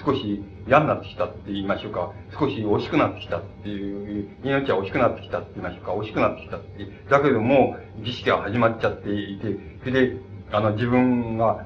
[0.05, 6.87] 少し嫌になってきたって言いましょうか、少し惜しくなってきたっていう、命は惜しくなってきたって言いましょうか、惜しくなってきたって。
[7.09, 10.17] だけども、儀式が始まっちゃっていて、それで、
[10.51, 11.65] あの、自分が、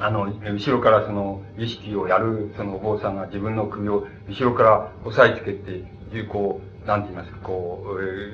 [0.00, 5.84] あの、後ろからその、儀式をやる、そのお坊さんが自分の首を後ろから押さえつけて、
[6.28, 7.84] こう、なんて言いますか、こ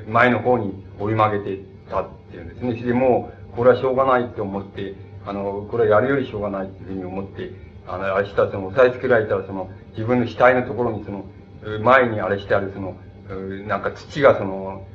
[0.06, 2.72] う、前の方に折り曲げてたっていうんですね。
[2.72, 4.94] それでもう、これはしょうがないと思って、
[5.26, 7.52] あの、これはやるよりしょうがないっていうふうに思って、
[7.86, 11.24] あの、あれしたその、押さえつけられたら、その、自分の額のところにその、
[11.82, 12.96] 前にあれしてあるその、
[13.66, 14.86] なんか土がその、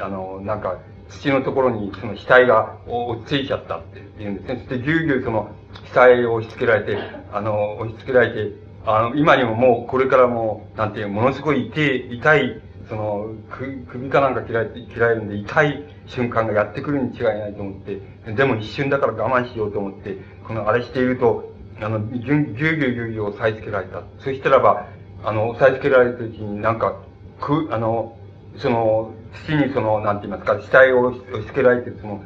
[0.00, 4.64] あの、なんか、土のところにその額が落ち着いちゃったって言うんですね。
[4.68, 5.50] そしてぎゅうぎゅうその
[5.94, 6.98] 額を押し付けられて、
[7.32, 8.54] あの、押し付けられて、
[8.86, 18.00] あの、今にももうこれからも、なんていう、ものすごい痛い、痛い、その、首かなんか切られて、切られるんで痛い瞬間がやってくるに違いないと思って、
[18.32, 20.16] でも一瞬だから我慢しようと思って、
[20.46, 24.02] このあれしていると、あの、ぎゅぎゅうぎゅうぎゅうぎゅう押さえつけられた。
[24.18, 24.86] そしたらば、
[25.24, 26.96] あの、押さえつけられた時になんか、
[27.40, 28.16] く、あの、
[28.56, 29.12] その、
[29.46, 32.22] 土にその、なんて言いますか、死体を押し付けられて、その、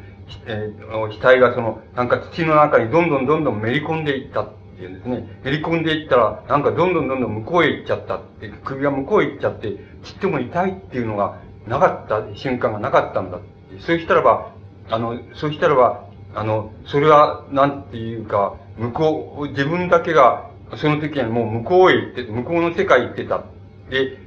[0.46, 5.40] えー、死体がその、なんか土の中にどんどんどんどんめり込んでいったっていうんですね。
[5.44, 9.72] めり込んでいったら、なんかどんどんどんどん向こうへ行っちゃったって、首が向こうへ行っちゃって、
[10.02, 13.80] ちっとも痛いっていうのがなかった瞬間がなかったんだって。
[13.80, 14.54] そうしたらば、
[14.90, 16.04] あの、そうしたらば、
[16.34, 23.44] あの、それは、なんていうか、向こう、自分だけが、その時にもう向こうへ行って、向こうの世界行ってた。
[23.88, 24.18] で、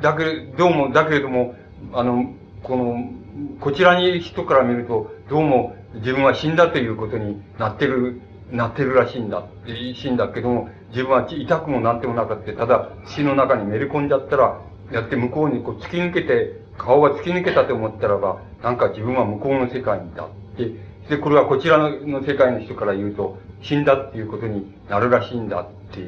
[0.00, 1.54] だけれども、だけれども、
[1.92, 2.32] あの、
[2.66, 3.10] この、
[3.60, 9.46] こちらにいる人から見ると、どうも自分は死んだということになってる、なってるらしいんだ、
[9.94, 12.52] 死んだけども、自分は痛くもなんてもなかった。
[12.54, 14.60] ただ、死の中にめり込んじゃったら、
[14.90, 20.28] やって向こうにこう突き抜けて、顔が突き抜けたと思ったらば、なんか自分は向こうの世界にいた。
[20.58, 20.72] で、
[21.08, 26.00] で、これはこちらの世界の人から言うと、死んだっていうことになるらしいんだって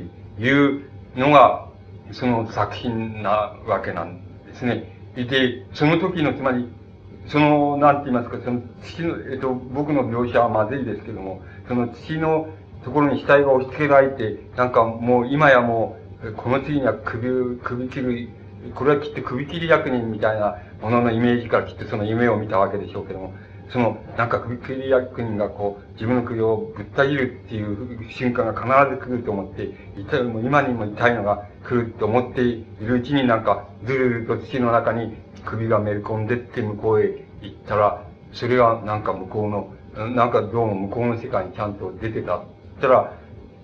[0.42, 0.82] いう
[1.16, 1.68] のが、
[2.11, 4.97] その作品なわけなんですね。
[5.26, 6.68] で、その時の、つまり、
[7.26, 12.48] その、なんて言いますか、その土の、えっと、僕の描写はまずいですけども、その土の
[12.84, 18.28] ところに死体が押し付けられて、なんかもう今やもう、この次には首、首切る、
[18.74, 23.34] これはきっと首切り役人みたいなもののイメージからきっとその夢を見たわけでしょうけども、
[23.70, 42.42] その、なんか首切り役人がこう、自分の首をぶった切るっていう瞬間が必ず来ると思って、痛い、も今にも痛いのが来ると思っているうちになんか、ずるずると土の中に首がめり込んでって向こうへ行ったら、それがなんか向こうの、なんかどうも向こうの世界にちゃんと出てた。
[42.80, 43.12] たら、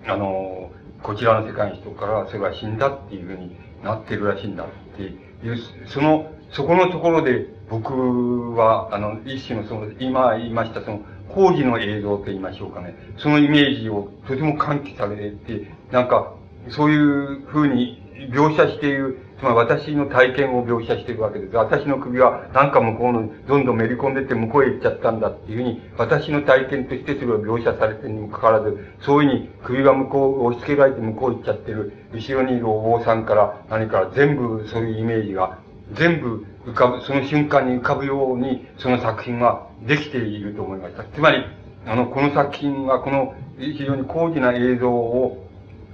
[0.07, 12.95] あの、こちらの世界の人からそれが死んだっていうふうになってるらしいんだっていう、その、そこのところで僕は、あの、一種のその、今言いましたその、工事の映像と言いましょうかね。
[13.17, 16.33] そのイメージをとても喚起されて、なんか、
[16.69, 18.01] そういうふうに
[18.31, 21.55] 描写している、つまり私の体験を描写しているわけです。
[21.57, 35.59] 私の首はなんか向こうのどんどんめり込んでって向こうへ行っちゃったんだっていうふうに、私の体験としてそれを描写されてるにもかかわらず、そういうふうに首が向こう、押し付けられて向こう行っちゃってる、後ろにいるお坊さんから何から全部そういうイメージが、
[35.93, 41.03] 全部浮かぶ、その瞬間に浮かぶように、その作品はできていると思いました。
[41.03, 41.43] つまり、
[41.85, 45.45] あの、この作品は、この非常に高次な映像を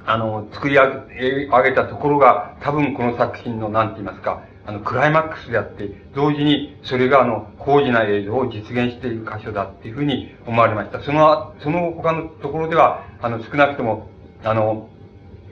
[0.05, 11.01] あの、作り上げたところが、多分この作品の、なんて言いますか、あの、クライマックスであって、同時に、それがあの、高次な映像を実現している箇所だっていうふうに思われました。
[11.01, 14.07] その、その他のところでは、あの、少なくとも、
[14.43, 14.89] あの、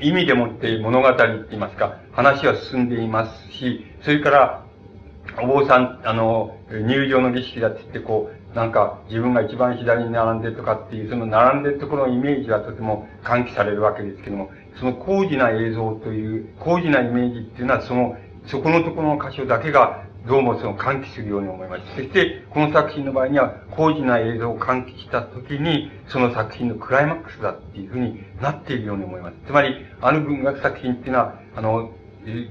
[0.02, 4.66] 意味でもって物語って言いますか、話は進んでいますし、それから、
[5.41, 21.84] お坊さん、あの、入場の儀式だって言って、こう、なんか自分が一番左に並んでとかっていう、その並んでるところのイメージはとても喚起されるわけですけども、その高次な映像という、高次なイメージっていうのは、その、そこのところの箇所だけが、どうもその喚起するように思います。
[21.95, 29.36] そして、この作品の場合には、高次な映像を喚起したときに、その作品のクライマックスだっていうふうになっているように思います。
[29.47, 31.91] つまり、あの文学作品っていうのは、あの、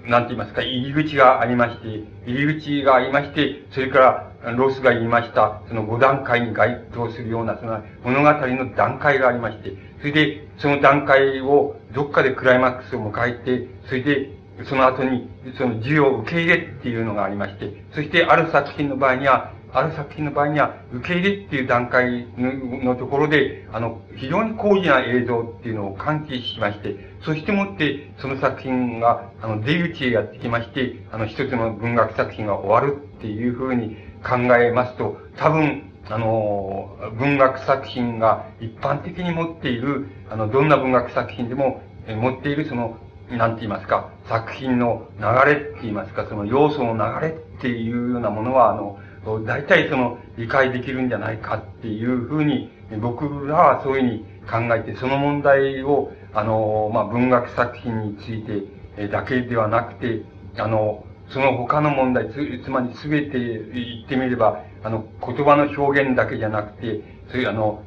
[0.06, 4.24] なんて言いますか、入り口がありまして、入り口がありまして、それから、
[4.56, 14.30] ロスが言いました、その5段階に該当するような、その物語の段階がありまして、それで、その段階をどっかでクライマックスを迎えて、それで、
[14.64, 42.96] その後に、その授業を受け入れっていうのがありまして、そしてある作品の場合には、ある作品の場合には、受け入れっていう段階のところで、あの、非常に高次な映像っていうのを喚起しまして、そしてもって、その作品が、あの、出口へやってきまして、あの、一つの文学作品が終わるっていうふうに考えますと、多分、あの、文学作品が一般的に持っている、あの、どんな文学作品でも、え持っているその、
[43.30, 48.98] なんて言いますか、作品の流れって言いますか、その要素の流れっていうようなものは、あの、
[49.44, 52.70] 大体その理解できるんじゃないかっていうふうに、
[53.00, 60.22] 僕らはそういうふうに考えて、その問題を、あの、まあ、文学作品についてだけではなくて、
[60.56, 67.82] あの、その他の問題、つ、つまりすべて言ってみれば、あの、言葉の表現だけじゃなくて、そういうあの、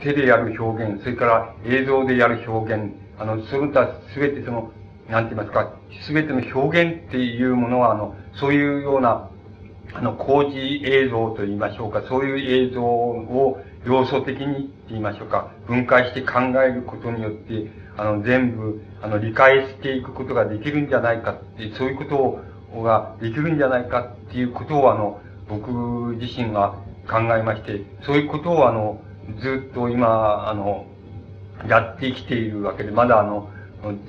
[0.00, 4.72] 手でやる表現、それから映像でやる表現、あの、それとはすべてその、
[5.08, 5.72] なんて言いますか、
[6.02, 9.30] すべての表現っていうものは、あの、そういうような、
[9.94, 25.70] あの、工事映像と言いましょうか、そういう映像を要素的にって言いましょうか、分解して考えることによって、あの、全部、あの、理解していくことができるんじゃないかって、そういうことができるんじゃないかっていうことを、あの、僕
[26.18, 26.74] 自身が
[27.08, 29.00] 考えまして、そういうことを、あの、
[29.40, 30.86] ずっと今、あの、
[31.68, 33.48] やってきているわけで、まだあの、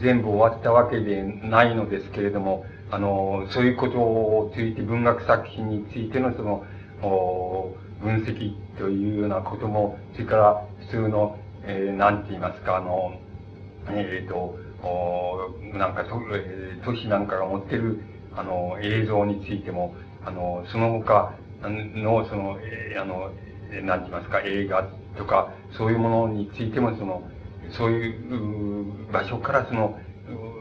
[0.01, 6.65] 全部終わったわけでないのですけれども、あの、そういうことをついて、文学作品についてのその、
[8.01, 13.19] 分析というようなことも、それから普通の、えー、なんて言いますか、あの、
[13.89, 14.57] えっ、ー、と、
[15.77, 17.99] なんか、えー、都市なんかが持ってる、
[18.35, 23.31] あの、映像についても、あの、その他の、その、えー、あの、
[23.83, 27.23] なんて言いますか、映画とか、そういうものについても、その、
[27.71, 29.99] そういう場所からその、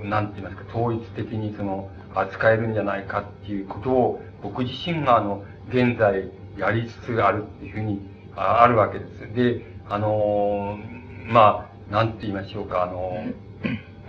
[0.04, 1.90] なんて言いますか、統一的にその、
[2.20, 8.00] 扱えるんじゃないかっていうことを、僕自身があの、現在やりつつあるっていうふうに、
[8.36, 9.34] ああるわけです。
[9.34, 10.78] で、あの
[11.26, 13.24] まあ、なんて言いましょうか、あの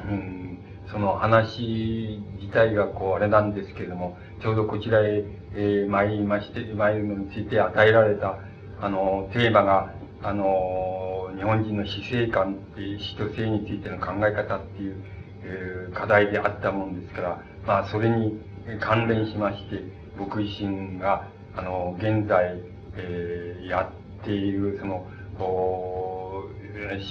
[0.10, 0.60] うん、
[0.92, 8.38] その話自体がこう、あれなんですけれども、ちょうどこちらへ、えー、参りまして、参るのについて与えられた、
[8.80, 9.94] あの、テーマが、
[10.24, 15.04] あの、日本人の死生観っていう、死と生についての考え方っていう、
[15.44, 18.40] えー、課題であったものですから、まあ、それに
[18.80, 19.84] 関連しまして、
[20.18, 22.62] 僕自身が、あの、現在、
[22.96, 23.92] えー、や
[24.22, 25.06] っている、その、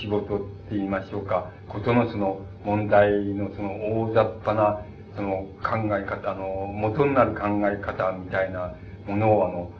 [0.00, 4.82] 仕事って言いましょうか、ことのその問題のその大雑把な
[5.14, 8.74] その考え方、あの、元になる考え方みたいな
[9.06, 9.70] ものを、あの、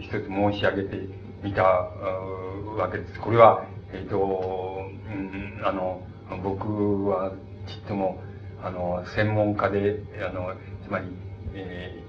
[0.00, 1.08] 一つ申し上げて
[1.42, 3.18] みたわけです。
[3.18, 3.64] これは、
[3.94, 6.02] えっ、ー、と、うん、あの、
[6.42, 7.32] 僕は
[7.66, 8.18] ちっとも、
[8.64, 11.06] あの、専門家で、あの、つまり、
[11.52, 12.02] え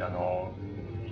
[0.00, 0.50] ー、あの、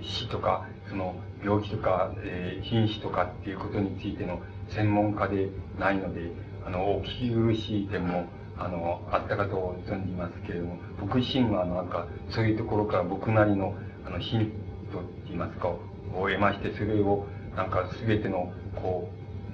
[0.01, 6.31] 死とか、その、病気とか、えー、瀕死とかっていうことについての専門家でないので、
[6.65, 8.25] あの、お聞き苦しい点も、
[8.57, 14.51] あの、あったかと存じますけれども、僕自身はなんか、そういうところから僕なりの、あの、ヒン
[14.91, 15.79] トって言いますか、を
[16.13, 19.07] 得まして、それを、なんか全ての、こ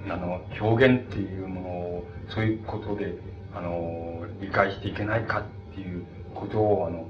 [0.08, 3.14] う、あの、表現っていうものを、そういうことで、
[3.54, 7.06] あの、理解していけないかっていうことを、あの、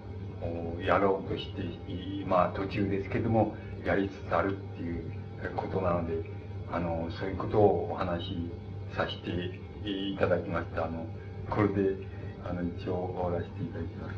[0.83, 1.63] やろうとして、
[2.55, 5.13] 途中ですけども、やりつつあるっていう
[5.57, 6.15] ことなので、
[6.71, 8.51] あの、そういうことをお話し
[8.97, 9.31] させて
[9.89, 10.85] いただきました。
[10.87, 11.07] あの、
[11.51, 11.97] これで、
[12.45, 14.15] あの、一応終わらせていただきます。